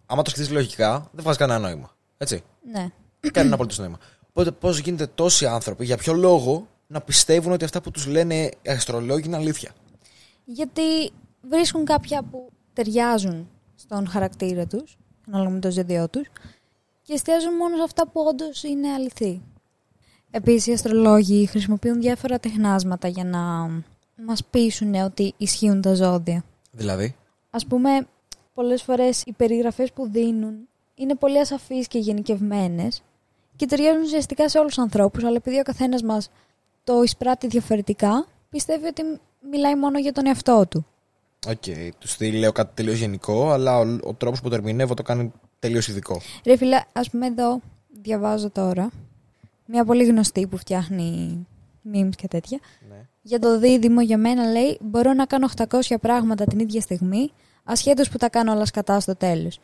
Άμα 0.06 0.22
το 0.22 0.30
σκεφτείς 0.30 0.52
λογικά, 0.54 1.10
δεν 1.12 1.24
βγάζει 1.24 1.38
κανένα 1.38 1.60
νόημα. 1.60 1.96
Έτσι. 2.18 2.44
Ναι. 2.72 2.88
Κανένα 3.32 3.54
απολύτως 3.54 3.78
νόημα. 3.78 3.98
Οπότε, 4.30 4.52
πώς 4.52 4.80
γίνεται 4.80 5.08
τόσοι 5.16 5.46
άνθρωποι, 5.46 5.86
για 5.86 5.98
ποιο 5.98 6.14
λόγο 6.14 6.68
να 6.88 7.02
πιστεύουν 7.02 7.52
ότι 7.52 7.64
αυτά 7.64 7.82
που 7.82 7.92
τους 7.92 8.08
λένε 8.08 8.36
οι 8.36 8.70
αστρολόγοι 8.70 9.26
είναι 9.26 9.36
αλήθεια; 9.36 9.72
Γιατί 10.46 11.12
βρίσκουν 11.50 11.86
κάποια 11.86 12.24
που 12.24 12.52
ταιριάζουν 12.74 13.50
στον 13.76 14.08
χαρακτήρα 14.08 14.66
τους, 14.66 14.98
ανάλογα 15.28 15.50
με 15.50 15.60
το 15.60 15.72
ζώδιό 15.72 16.10
τους, 16.10 16.28
και 17.10 17.16
εστιάζουν 17.16 17.56
μόνο 17.56 17.76
σε 17.76 17.84
αυτά 17.84 18.08
που 18.08 18.22
όντως 18.28 18.64
είναι 18.64 18.94
αληθή. 18.94 19.42
Επίσης, 20.32 20.68
οι 20.68 20.72
αστρολόγοι 20.72 21.46
χρησιμοποιούν 21.46 22.02
διάφορα 22.02 22.40
τεχνάσματα 22.40 23.08
για 23.08 23.24
να 23.24 23.40
μας 24.26 24.44
πείσουν 24.50 24.94
ότι 24.94 25.34
ισχύουν 25.38 25.82
τα 25.82 25.94
ζώδια. 25.94 26.44
Δηλαδή; 26.72 27.16
Ας 27.50 27.66
πούμε, 27.66 28.08
πολλές 28.54 28.82
φορές 28.82 29.24
οι 29.26 29.32
περιγραφές 29.32 29.92
που 29.92 30.10
δίνουν 30.10 30.68
είναι 30.96 31.16
πολύ 31.16 31.40
ασαφείς 31.40 31.88
και 31.88 32.00
γενικευμένες 32.00 33.02
και 33.56 33.66
ταιριάζουν 33.66 34.02
ουσιαστικά 34.02 34.50
σε 34.50 34.58
όλους 34.60 34.74
τους 34.74 34.84
ανθρώπους, 34.84 35.24
αλλά 35.24 35.36
επειδή 35.36 35.60
ο 35.60 35.64
καθένας 35.64 36.02
μας 36.02 36.30
το 36.84 37.02
εισπράττει 37.02 37.48
διαφορετικά, 37.48 38.28
πιστεύει 38.50 38.88
ότι 38.88 39.04
μιλάει 39.52 39.76
μόνο 39.76 40.00
για 40.00 40.12
τον 40.12 40.26
εαυτό 40.28 40.66
του. 40.70 40.86
Οκ, 41.48 41.64
του 41.98 42.08
στυλ 42.08 42.38
λέω 42.38 42.52
κάτι 42.52 42.72
τελείως 42.74 42.98
γενικό, 42.98 43.52
αλλά 43.52 43.80
ο, 43.80 43.98
ο 44.04 44.14
τρόπος 44.14 44.42
που 44.42 44.50
το 44.50 44.56
ερμηνεύω 44.56 44.94
το 44.94 45.04
κάνει 45.04 45.32
τελείως 45.60 45.88
ειδικό. 45.88 46.22
Ρε 46.46 46.56
φίλε, 46.58 46.82
ας 46.94 47.10
πούμε 47.10 47.26
εδώ 47.26 47.60
διαβάζω 48.02 48.50
τώρα 48.50 48.90
μια 49.66 49.86
πολύ 49.86 50.06
γνωστή 50.06 50.48
που 50.48 50.58
φτιάχνει 50.58 51.38
memes 51.94 52.10
και 52.16 52.28
τέτοια. 52.28 52.60
Ναι. 52.90 52.96
Για 53.22 53.40
το 53.40 53.60
δίδυμο 53.60 54.02
για 54.02 54.18
μένα 54.18 54.46
λέει 54.52 54.78
μπορώ 54.82 55.14
να 55.14 55.26
κάνω 55.26 55.50
800 55.70 55.96
πράγματα 56.02 56.46
την 56.46 56.60
ίδια 56.60 56.82
στιγμή 56.82 57.32
ασχέτως 57.64 58.10
που 58.10 58.18
τα 58.18 58.30
κάνω 58.30 58.52
όλα 58.52 58.66
σκατά 58.66 59.00
στο 59.00 59.16
τέλος. 59.16 59.60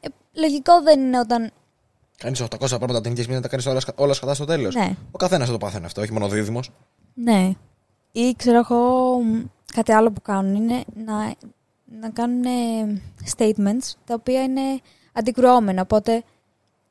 Ε, 0.00 0.08
λογικό 0.32 0.82
δεν 0.82 1.00
είναι 1.00 1.18
όταν... 1.18 1.50
Κάνεις 2.16 2.42
800 2.42 2.48
πράγματα 2.58 3.00
την 3.00 3.10
ίδια 3.10 3.22
στιγμή 3.22 3.34
να 3.34 3.42
τα 3.42 3.48
κάνεις 3.48 3.66
όλα, 3.66 3.80
σκα- 3.80 4.00
όλα 4.00 4.12
σκατά 4.12 4.34
στο 4.34 4.44
τέλος. 4.44 4.74
Ναι, 4.74 4.94
Ο 5.10 5.16
καθένας 5.16 5.46
θα 5.46 5.52
το 5.52 5.58
πάθαινε 5.58 5.86
αυτό, 5.86 6.00
όχι 6.00 6.12
μόνο 6.12 6.24
ο 6.24 6.28
δίδυμος. 6.28 6.70
ναι. 7.14 7.52
Ή 8.12 8.34
ξέρω 8.36 8.58
εγώ 8.58 9.18
μ, 9.22 9.42
κάτι 9.74 9.92
άλλο 9.92 10.10
που 10.10 10.22
κάνουν 10.22 10.54
είναι 10.54 10.84
να, 11.04 11.34
να 12.00 12.10
κάνουν 12.10 12.44
ε, 12.44 13.00
statements 13.36 13.92
τα 14.04 14.14
οποία 14.14 14.42
είναι 14.42 14.60
αντικρουόμενα 15.18 15.82
οπότε 15.82 16.22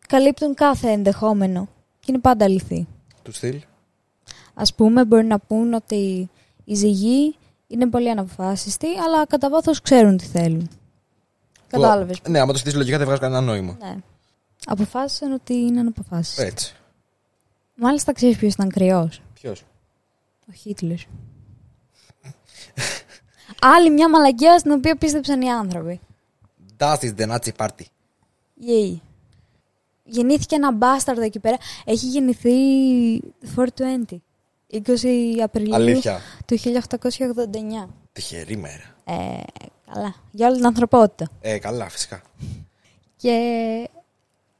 καλύπτουν 0.07 0.53
κάθε 0.53 0.89
ενδεχόμενο 0.89 1.67
και 1.99 2.05
είναι 2.07 2.19
πάντα 2.19 2.45
αληθή. 2.45 2.87
Του 3.23 3.31
στυλ. 3.31 3.61
Ας 4.53 4.73
πούμε 4.73 5.05
μπορεί 5.05 5.25
να 5.25 5.39
πούν 5.39 5.73
ότι 5.73 6.29
οι 6.63 6.75
ζυγοί 6.75 7.35
είναι 7.67 7.87
πολύ 7.87 8.09
αναποφάσιστοι 8.09 8.87
αλλά 8.87 9.25
κατά 9.25 9.49
βάθος 9.49 9.81
ξέρουν 9.81 10.17
τι 10.17 10.25
θέλουν. 10.25 10.69
Κατάλαβες. 11.67 12.21
Ναι, 12.27 12.39
άμα 12.39 12.51
το 12.51 12.57
στήσει 12.57 12.75
λογικά 12.75 12.97
δεν 12.97 13.05
βγάζει 13.05 13.21
κανένα 13.21 13.41
νόημα. 13.41 13.77
Ναι. 13.79 13.95
Αποφάσισαν 14.65 15.31
ότι 15.31 15.53
είναι 15.53 15.79
αναποφάσιστοι. 15.79 16.43
Έτσι. 16.43 16.75
Μάλιστα 17.75 18.13
ξέρεις 18.13 18.37
ποιος 18.37 18.53
ήταν 18.53 18.69
κρυός; 18.69 19.21
Ποιος; 19.33 19.63
Ο 20.49 20.51
Χίτλερ. 20.53 20.97
Άλλη 23.61 23.89
μια 23.89 24.09
μαλακία 24.09 24.57
στην 24.57 24.71
οποία 24.71 24.95
πίστεψαν 24.95 25.41
οι 25.41 25.51
άνθρωποι. 25.51 25.99
Das 26.77 26.97
ist 26.97 27.15
the 27.17 27.27
Nazi 27.27 27.51
Party; 27.57 27.85
Yay. 28.61 28.97
Γεννήθηκε 30.03 30.55
ένα 30.55 30.71
μπάσταρδο 30.71 31.21
εκεί 31.21 31.39
πέρα. 31.39 31.57
Έχει 31.85 32.05
γεννηθεί 32.05 32.51
420. 33.55 34.17
20 34.71 35.39
Απριλίου 35.43 35.75
Αλήθεια. 35.75 36.19
του 36.45 36.57
1889. 36.57 37.89
Τυχερή 38.13 38.57
μέρα. 38.57 38.95
Ε, 39.05 39.43
καλά. 39.93 40.15
Για 40.31 40.47
όλη 40.47 40.55
την 40.55 40.65
ανθρωπότητα. 40.65 41.27
Ε, 41.41 41.57
καλά, 41.57 41.89
φυσικά. 41.89 42.21
Και 43.15 43.31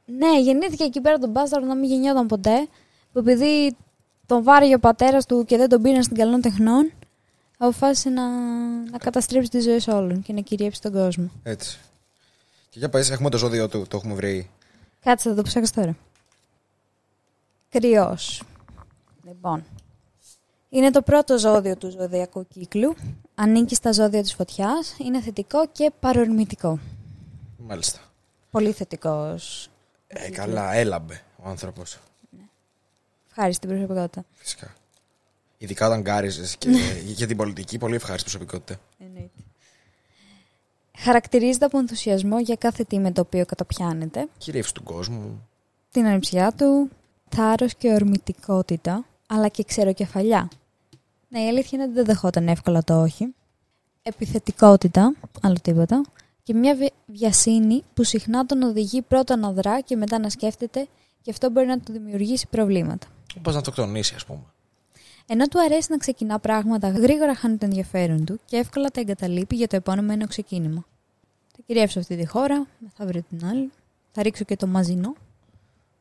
ναι, 0.06 0.40
γεννήθηκε 0.40 0.84
εκεί 0.84 1.00
πέρα 1.00 1.18
τον 1.18 1.30
μπάσταρδο 1.30 1.66
να 1.66 1.74
μην 1.74 1.90
γεννιόταν 1.90 2.26
ποτέ. 2.26 2.68
Που 3.12 3.18
επειδή 3.18 3.76
τον 4.26 4.42
βάρεγε 4.42 4.74
ο 4.74 4.78
πατέρας 4.78 5.26
του 5.26 5.44
και 5.44 5.56
δεν 5.56 5.68
τον 5.68 5.82
πήραν 5.82 6.02
στην 6.02 6.16
καλών 6.16 6.40
τεχνών, 6.40 6.92
αποφάσισε 7.58 8.08
να, 8.08 8.28
να 8.90 8.98
καταστρέψει 8.98 9.50
τι 9.50 9.60
ζωέ 9.60 9.80
όλων 9.86 10.22
και 10.22 10.32
να 10.32 10.40
κυριεύσει 10.40 10.80
τον 10.80 10.92
κόσμο. 10.92 11.30
Έτσι. 11.42 11.78
Και 12.78 12.84
για 12.84 12.92
πες, 12.92 13.10
έχουμε 13.10 13.30
το 13.30 13.38
ζώδιο 13.38 13.68
του, 13.68 13.86
το 13.88 13.96
έχουμε 13.96 14.14
βρει. 14.14 14.50
Κάτσε, 15.00 15.28
θα 15.28 15.34
το 15.34 15.42
ψάξω 15.42 15.72
τώρα. 15.74 15.96
Κρυός. 17.68 18.42
Λοιπόν. 19.24 19.64
Είναι 20.68 20.90
το 20.90 21.02
πρώτο 21.02 21.38
ζώδιο 21.38 21.76
του 21.76 21.90
ζωδιακού 21.90 22.46
κύκλου. 22.48 22.94
Ανήκει 23.34 23.74
στα 23.74 23.92
ζώδια 23.92 24.22
της 24.22 24.34
φωτιάς. 24.34 24.96
Είναι 24.98 25.20
θετικό 25.20 25.68
και 25.68 25.92
παρορμητικό. 26.00 26.78
Μάλιστα. 27.56 27.98
Πολύ 28.50 28.72
θετικός. 28.72 29.68
Ε, 30.06 30.30
καλά, 30.30 30.72
έλαμπε 30.72 31.22
ο 31.36 31.48
άνθρωπος. 31.48 31.98
Ευχάριστη 33.28 33.66
προσωπικότητα. 33.66 34.24
Φυσικά. 34.32 34.74
Ειδικά 35.58 35.86
όταν 35.86 36.00
γκάριζες 36.00 36.56
και 36.56 36.70
για 37.04 37.26
την 37.26 37.36
πολιτική, 37.36 37.78
πολύ 37.78 37.94
ευχάριστη 37.94 38.30
προσωπικότητα. 38.30 38.80
Εννοείται. 40.98 41.10
Χαρακτηρίζεται 41.10 41.64
από 41.64 41.78
ενθουσιασμό 41.78 42.38
για 42.40 42.54
κάθε 42.56 42.84
τι 42.84 42.98
με 42.98 43.12
το 43.12 43.20
οποίο 43.20 43.46
καταπιάνεται, 43.46 44.28
Κυρίευση 44.38 44.74
του 44.74 44.82
κόσμου. 44.82 45.48
την 45.90 46.06
ανεψιά 46.06 46.52
του, 46.52 46.88
θάρρος 47.28 47.74
και 47.74 47.92
ορμητικότητα, 47.92 49.04
αλλά 49.26 49.48
και 49.48 49.64
ξεροκεφαλιά. 49.64 50.48
Ναι, 51.28 51.40
η 51.40 51.48
αλήθεια 51.48 51.70
είναι 51.72 51.82
ότι 51.82 51.92
δεν 51.92 52.04
δεχόταν 52.04 52.48
εύκολα 52.48 52.82
το 52.84 53.00
όχι. 53.02 53.34
Επιθετικότητα, 54.02 55.14
άλλο 55.42 55.56
τίποτα, 55.62 56.02
και 56.42 56.54
μια 56.54 56.74
βι- 56.74 56.92
βιασύνη 57.06 57.82
που 57.94 58.04
συχνά 58.04 58.46
τον 58.46 58.62
οδηγεί 58.62 59.02
πρώτα 59.02 59.36
να 59.36 59.52
δρά 59.52 59.80
και 59.80 59.96
μετά 59.96 60.18
να 60.18 60.30
σκέφτεται 60.30 60.86
και 61.22 61.30
αυτό 61.30 61.50
μπορεί 61.50 61.66
να 61.66 61.78
του 61.78 61.92
δημιουργήσει 61.92 62.46
προβλήματα. 62.50 63.06
Όπω 63.38 63.50
να 63.50 63.60
το 63.60 63.70
κτονίσει, 63.70 64.14
ας 64.14 64.24
πούμε. 64.24 64.40
Ενώ 65.30 65.46
του 65.46 65.60
αρέσει 65.60 65.86
να 65.90 65.96
ξεκινά 65.96 66.38
πράγματα, 66.38 66.88
γρήγορα 66.88 67.34
χάνει 67.34 67.56
το 67.56 67.64
ενδιαφέρον 67.64 68.24
του 68.24 68.40
και 68.44 68.56
εύκολα 68.56 68.88
τα 68.88 69.00
εγκαταλείπει 69.00 69.56
για 69.56 69.66
το 69.66 69.76
επόμενο 69.76 70.12
ένα 70.12 70.26
ξεκίνημα. 70.26 70.84
Θα 71.52 71.58
κυριεύσω 71.66 71.98
αυτή 71.98 72.16
τη 72.16 72.26
χώρα, 72.26 72.66
θα 72.96 73.06
βρω 73.06 73.20
την 73.28 73.46
άλλη. 73.46 73.70
Θα 74.12 74.22
ρίξω 74.22 74.44
και 74.44 74.56
το 74.56 74.66
μαζινό. 74.66 75.14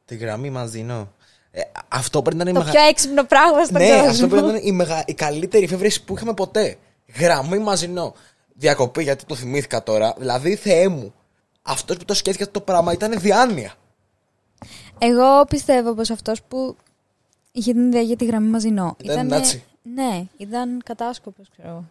Τη 0.05 0.15
γραμμή 0.15 0.49
μαζινό. 0.49 1.11
Ε, 1.51 1.61
αυτό 1.87 2.21
πρέπει 2.21 2.35
να 2.35 2.41
είναι 2.49 2.51
η 2.51 2.53
Το 2.53 2.59
μεγα... 2.59 2.71
πιο 2.71 2.87
έξυπνο 2.89 3.23
πράγμα 3.23 3.63
στον 3.63 3.81
Ναι, 3.81 3.89
κόσμο. 3.89 4.09
αυτό 4.09 4.27
πρέπει 4.27 4.45
να 4.45 4.51
είναι 4.51 4.61
η, 4.63 4.71
μεγα... 4.71 5.03
η 5.05 5.13
καλύτερη 5.13 5.63
εφεύρεση 5.63 6.03
που 6.03 6.13
είχαμε 6.15 6.33
ποτέ. 6.33 6.75
Γραμμή 7.19 7.59
μαζινό. 7.59 8.13
Διακοπή, 8.53 9.03
γιατί 9.03 9.25
το 9.25 9.35
θυμήθηκα 9.35 9.83
τώρα. 9.83 10.13
Δηλαδή, 10.17 10.55
Θεέ 10.55 10.87
μου, 10.87 11.13
αυτός 11.61 11.97
που 11.97 12.05
το 12.05 12.13
σκέφτηκε 12.13 12.43
αυτό 12.43 12.59
το 12.59 12.65
πράγμα 12.65 12.91
ήταν 12.93 13.19
διάνοια. 13.19 13.73
Εγώ 14.97 15.45
πιστεύω 15.49 15.93
πως 15.93 16.09
αυτός 16.09 16.41
που 16.41 16.75
είχε 17.57 17.71
την 17.73 17.87
ιδέα 17.87 18.01
για 18.01 18.15
τη 18.15 18.25
γραμμή 18.25 18.49
μαζινό. 18.49 18.95
Ήταν 19.03 19.27
Νάτσι. 19.27 19.63
Ναι, 19.95 20.23
ήταν 20.37 20.81
κατάσκοπος, 20.85 21.47
ξέρω. 21.51 21.67
εγώ. 21.69 21.83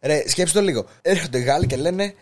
Ρε, 0.00 0.28
σκέψτε 0.28 0.58
το 0.58 0.64
λίγο. 0.64 0.84
Έρχονται 1.02 1.38
οι 1.38 1.42
Γάλλοι 1.42 1.66
και 1.66 1.76
λένε: 1.76 2.14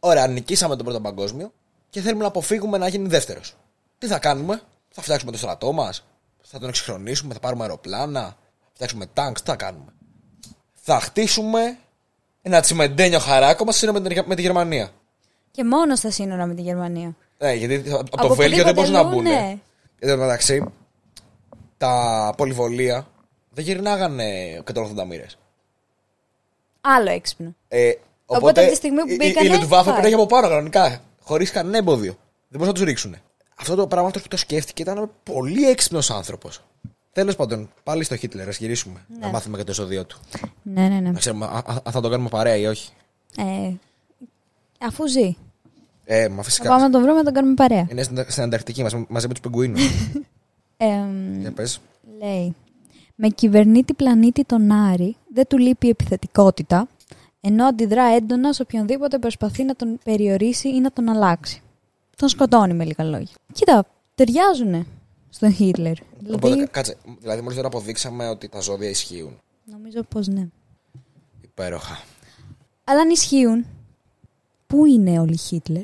Ωραία, 0.00 0.26
νικήσαμε 0.26 0.76
τον 0.76 0.84
πρώτο 0.84 1.00
παγκόσμιο 1.00 1.52
και 1.90 2.00
θέλουμε 2.00 2.22
να 2.22 2.28
αποφύγουμε 2.28 2.78
να 2.78 2.88
γίνει 2.88 3.08
δεύτερος. 3.08 3.56
Τι 3.98 4.06
θα 4.06 4.18
κάνουμε, 4.18 4.60
θα 4.90 5.02
φτιάξουμε 5.02 5.32
το 5.32 5.38
στρατό 5.38 5.72
μας, 5.72 6.04
θα 6.42 6.58
τον 6.58 6.68
εξυγχρονίσουμε, 6.68 7.34
θα 7.34 7.40
πάρουμε 7.40 7.62
αεροπλάνα, 7.62 8.20
θα 8.60 8.70
φτιάξουμε 8.74 9.06
τάγκς, 9.12 9.42
τι 9.42 9.50
θα 9.50 9.56
κάνουμε; 9.56 9.92
Θα 10.72 11.00
χτίσουμε 11.00 11.78
ένα 12.42 12.60
τσιμεντένιο 12.60 13.18
χαράκο 13.18 13.64
μας 13.64 13.76
σύνομα 13.76 14.00
με 14.00 14.08
την- 14.08 14.24
με 14.26 14.34
τη 14.34 14.42
Γερμανία. 14.42 14.90
Και 15.50 15.64
μόνο 15.64 15.96
στα 15.96 16.10
σύνορα 16.10 16.46
με 16.46 16.54
τη 16.54 16.62
Γερμανία. 16.62 17.16
Ναι, 17.38 17.52
γιατί 17.52 17.90
από 17.92 18.10
το 18.16 18.26
Από 18.26 18.34
Βέλγιο 18.34 18.64
δεν 18.64 18.74
μπορούσαν 18.74 18.94
να 18.94 19.00
οπουδήποτε 19.00 19.28
μπουν. 19.30 19.36
αλλού, 19.38 19.46
ναι. 19.48 19.58
Εν 19.98 20.08
τω 20.10 20.16
μεταξύ, 20.16 20.64
τα 21.84 22.34
πολυβολία 22.36 23.06
δεν 23.50 23.64
γυρνάγανε 23.64 24.62
180 24.74 25.04
μοίρες. 25.08 25.38
Άλλο 26.80 27.10
έξυπνο. 27.10 27.54
Ε, 27.68 27.88
Οπότε 28.26 28.40
οπότε, 28.46 28.60
από 28.60 28.70
τη 28.70 28.76
στιγμή 28.76 29.00
που 29.00 29.08
η- 29.08 29.12
η- 29.12 29.16
μπήκανε, 29.16 29.46
Η 29.48 29.50
Λουντουβάφε 29.50 29.90
πάει. 29.90 29.98
πρέπει 30.00 30.14
από 30.14 30.26
πάνω 30.26 30.48
κανονικά. 30.48 31.00
Χωρίς 31.20 31.50
κανένα 31.50 31.76
εμπόδιο. 31.78 32.12
Δεν 32.48 32.60
μπορούσαν 32.60 32.66
να 32.68 32.72
τους 32.72 32.82
ρίξουν. 32.82 33.16
Αυτό 33.54 33.74
το 33.74 33.86
πράγμα 33.86 34.06
αυτός 34.06 34.22
που 34.22 34.28
το 34.28 34.36
σκέφτηκε 34.36 34.82
ήταν 34.82 35.10
πολύ 35.22 35.68
έξυπνος 35.68 36.10
άνθρωπος. 36.10 36.62
Τέλος 37.12 37.36
πάντων, 37.36 37.70
πάλι 37.82 38.04
στο 38.04 38.16
Χίτλερ, 38.16 38.48
ας 38.48 38.56
γυρίσουμε. 38.58 39.04
Ναι. 39.08 39.18
Να 39.18 39.28
μάθουμε 39.32 39.56
και 39.56 39.64
το 39.64 39.74
ζώδιο 39.74 40.04
του. 40.04 40.20
Ναι, 40.62 40.88
ναι, 40.88 40.94
ναι. 41.00 41.10
Να 41.10 41.18
ξέρουμε 41.18 41.44
α- 41.46 41.48
α- 41.66 41.80
αν 41.84 41.92
θα 41.92 42.00
το 42.00 42.08
κάνουμε 42.08 42.28
παρέα 42.28 42.56
ή 42.56 42.66
όχι. 42.66 42.90
Ε, 43.38 43.70
αφού 44.86 45.08
ζει. 45.08 45.36
Ε, 46.04 46.28
μα 46.28 46.36
Θα 46.36 46.42
φυσικά. 46.42 46.68
πάμε 46.68 46.82
να 46.82 46.90
τον 46.90 47.02
βρούμε 47.02 47.16
να 47.18 47.24
τον 47.24 47.32
κάνουμε 47.32 47.54
παρέα. 47.54 47.86
Είναι 47.90 48.02
στην, 48.02 48.24
στην 48.28 48.42
Ανταρκτική 48.42 48.82
μας, 48.82 48.94
μαζί 49.08 49.26
με 49.26 49.32
τους 49.32 49.42
πιγκουίνου. 49.42 49.76
Ε, 50.86 51.38
Για 51.40 51.52
πες. 51.52 51.80
λέει, 52.18 52.54
με 53.14 53.28
κυβερνήτη 53.28 53.94
πλανήτη 53.94 54.44
τον 54.44 54.72
Άρη 54.72 55.16
δεν 55.34 55.46
του 55.46 55.58
λείπει 55.58 55.86
η 55.86 55.90
επιθετικότητα, 55.90 56.88
ενώ 57.40 57.64
αντιδρά 57.64 58.04
έντονα 58.04 58.52
σε 58.52 58.62
οποιονδήποτε 58.62 59.18
προσπαθεί 59.18 59.64
να 59.64 59.76
τον 59.76 59.98
περιορίσει 60.04 60.68
ή 60.68 60.80
να 60.80 60.90
τον 60.92 61.08
αλλάξει. 61.08 61.62
Τον 62.16 62.28
σκοτώνει 62.28 62.74
με 62.74 62.84
λίγα 62.84 63.04
λόγια. 63.04 63.34
Κοίτα, 63.52 63.86
ταιριάζουνε 64.14 64.86
στον 65.30 65.52
Χίτλερ. 65.52 65.94
Οπότε, 66.26 66.48
Δηλαδή, 66.52 66.70
κάτσε. 66.70 66.96
Δηλαδή, 67.20 67.40
μόλις 67.40 67.56
τώρα 67.56 67.68
αποδείξαμε 67.68 68.28
ότι 68.28 68.48
τα 68.48 68.60
ζώδια 68.60 68.88
ισχύουν. 68.88 69.40
νομίζω 69.64 70.02
πως 70.02 70.26
ναι. 70.28 70.48
Υπέροχα. 71.40 72.02
Αλλά 72.84 73.00
αν 73.00 73.10
ισχύουν, 73.10 73.66
πού 74.66 74.84
είναι 74.84 75.18
όλοι 75.20 75.32
οι 75.32 75.36
Χίτλερ; 75.36 75.82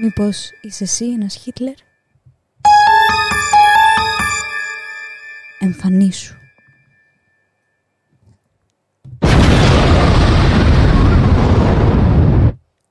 Μήπως 0.00 0.50
είσαι 0.60 0.84
εσύ 0.84 1.04
ένας 1.04 1.34
Χίτλερ; 1.34 1.74
Εμφανίσου. 5.58 6.34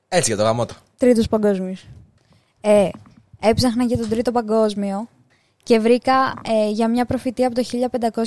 Έτσι 0.07 0.29
για 0.29 0.37
το 0.37 0.43
γαμότο. 0.43 0.73
Τρίτος 0.97 1.27
παγκόσμιος. 1.27 1.87
Ε, 2.61 2.89
έψαχνα 3.39 3.83
για 3.83 3.97
τον 3.97 4.09
τρίτο 4.09 4.31
παγκόσμιο 4.31 5.07
και 5.63 5.79
βρήκα 5.79 6.33
ε, 6.47 6.69
για 6.69 6.87
μια 6.89 7.05
προφητεία 7.05 7.47
από 7.47 7.55
το 7.55 8.21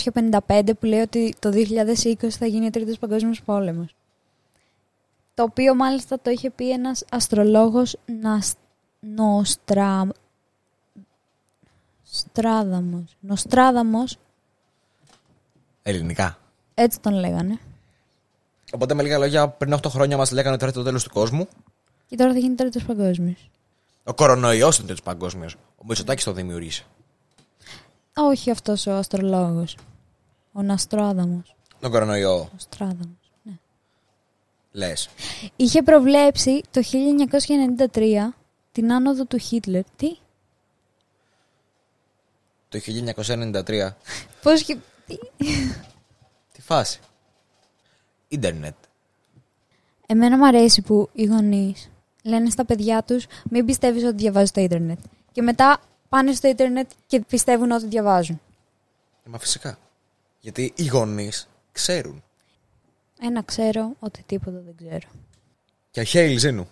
1555 0.46 0.70
που 0.78 0.86
λέει 0.86 1.00
ότι 1.00 1.34
το 1.38 1.50
2020 1.54 2.28
θα 2.28 2.46
γίνει 2.46 2.66
ο 2.66 2.70
τρίτος 2.70 2.98
παγκόσμιος 2.98 3.42
πόλεμος. 3.42 3.94
Το 5.34 5.42
οποίο 5.42 5.74
μάλιστα 5.74 6.20
το 6.20 6.30
είχε 6.30 6.50
πει 6.50 6.70
ένας 6.70 7.04
αστρολόγος 7.10 7.96
Νας... 8.20 8.54
Νοστρα... 9.00 10.08
Στράδαμος. 12.02 13.16
Νοστράδαμος 13.20 14.18
Ελληνικά. 15.82 16.38
Έτσι 16.74 17.00
τον 17.00 17.12
λέγανε. 17.12 17.58
Οπότε 18.72 18.94
με 18.94 19.02
λίγα 19.02 19.18
λόγια, 19.18 19.48
πριν 19.48 19.74
8 19.74 19.86
χρόνια 19.88 20.16
μας 20.16 20.30
λέγανε 20.30 20.50
ότι 20.50 20.60
θα 20.60 20.66
έρθει 20.66 20.78
το 20.78 20.84
τέλος 20.84 21.04
του 21.04 21.10
κόσμου. 21.10 21.48
Και 22.06 22.16
τώρα 22.16 22.32
θα 22.32 22.38
γίνει 22.38 22.54
τρίτο 22.54 22.80
παγκόσμιος. 22.86 23.50
Ο 24.04 24.14
κορονοϊός 24.14 24.78
είναι 24.78 24.86
τρίτο 24.86 25.02
παγκόσμιος. 25.02 25.54
Ο 25.54 25.84
Μητσοτάκης 25.86 26.24
το 26.24 26.32
δημιούργησε. 26.32 26.84
Όχι 28.14 28.50
αυτός 28.50 28.86
ο 28.86 28.92
αστρολόγος. 28.92 29.76
Ο 30.52 30.62
Ναστρόδαμο. 30.62 31.42
Τον 31.80 31.90
κορονοϊό. 31.90 32.34
Ο 32.34 32.48
Στράδαμο. 32.56 33.16
Ναι. 33.42 33.52
Λες. 34.72 35.08
Είχε 35.56 35.82
προβλέψει 35.82 36.60
το 36.70 36.80
1993 36.82 38.34
την 38.72 38.92
άνοδο 38.92 39.24
του 39.24 39.38
Χίτλερ. 39.38 39.82
Τι; 39.96 40.18
Το 42.68 42.80
1993. 43.66 43.90
Πώς 44.42 44.62
και. 44.62 44.76
Τι; 45.06 45.16
Τι 46.52 46.60
φάση; 46.62 47.00
Ίντερνετ. 48.28 48.74
Εμένα 50.06 50.36
μου 50.38 50.46
αρέσει 50.46 50.82
που 50.82 51.08
οι 51.12 51.24
γονείς 51.24 51.90
λένε 52.22 52.50
στα 52.50 52.64
παιδιά 52.64 53.02
τους 53.02 53.26
μην 53.50 53.66
πιστεύεις 53.66 54.04
ότι 54.04 54.16
διαβάζεις 54.16 54.50
το 54.50 54.60
Ιντερνετ. 54.60 54.98
Και 55.32 55.42
μετά 55.42 55.80
πάνε 56.08 56.32
στο 56.32 56.48
Ιντερνετ 56.48 56.90
και 57.06 57.20
πιστεύουν 57.20 57.70
ότι 57.70 57.86
διαβάζουν. 57.86 58.40
Ε, 59.26 59.28
Μα 59.28 59.38
φυσικά. 59.38 59.78
Γιατί 60.40 60.72
οι 60.76 60.86
γονείς 60.86 61.48
ξέρουν. 61.72 62.22
Ένα 63.20 63.42
ξέρω 63.42 63.92
ότι 63.98 64.22
τίποτα 64.26 64.60
δεν 64.60 64.74
ξέρω. 64.76 65.08
Και 65.90 66.02
χέιλ 66.02 66.38
ζήνου. 66.38 66.68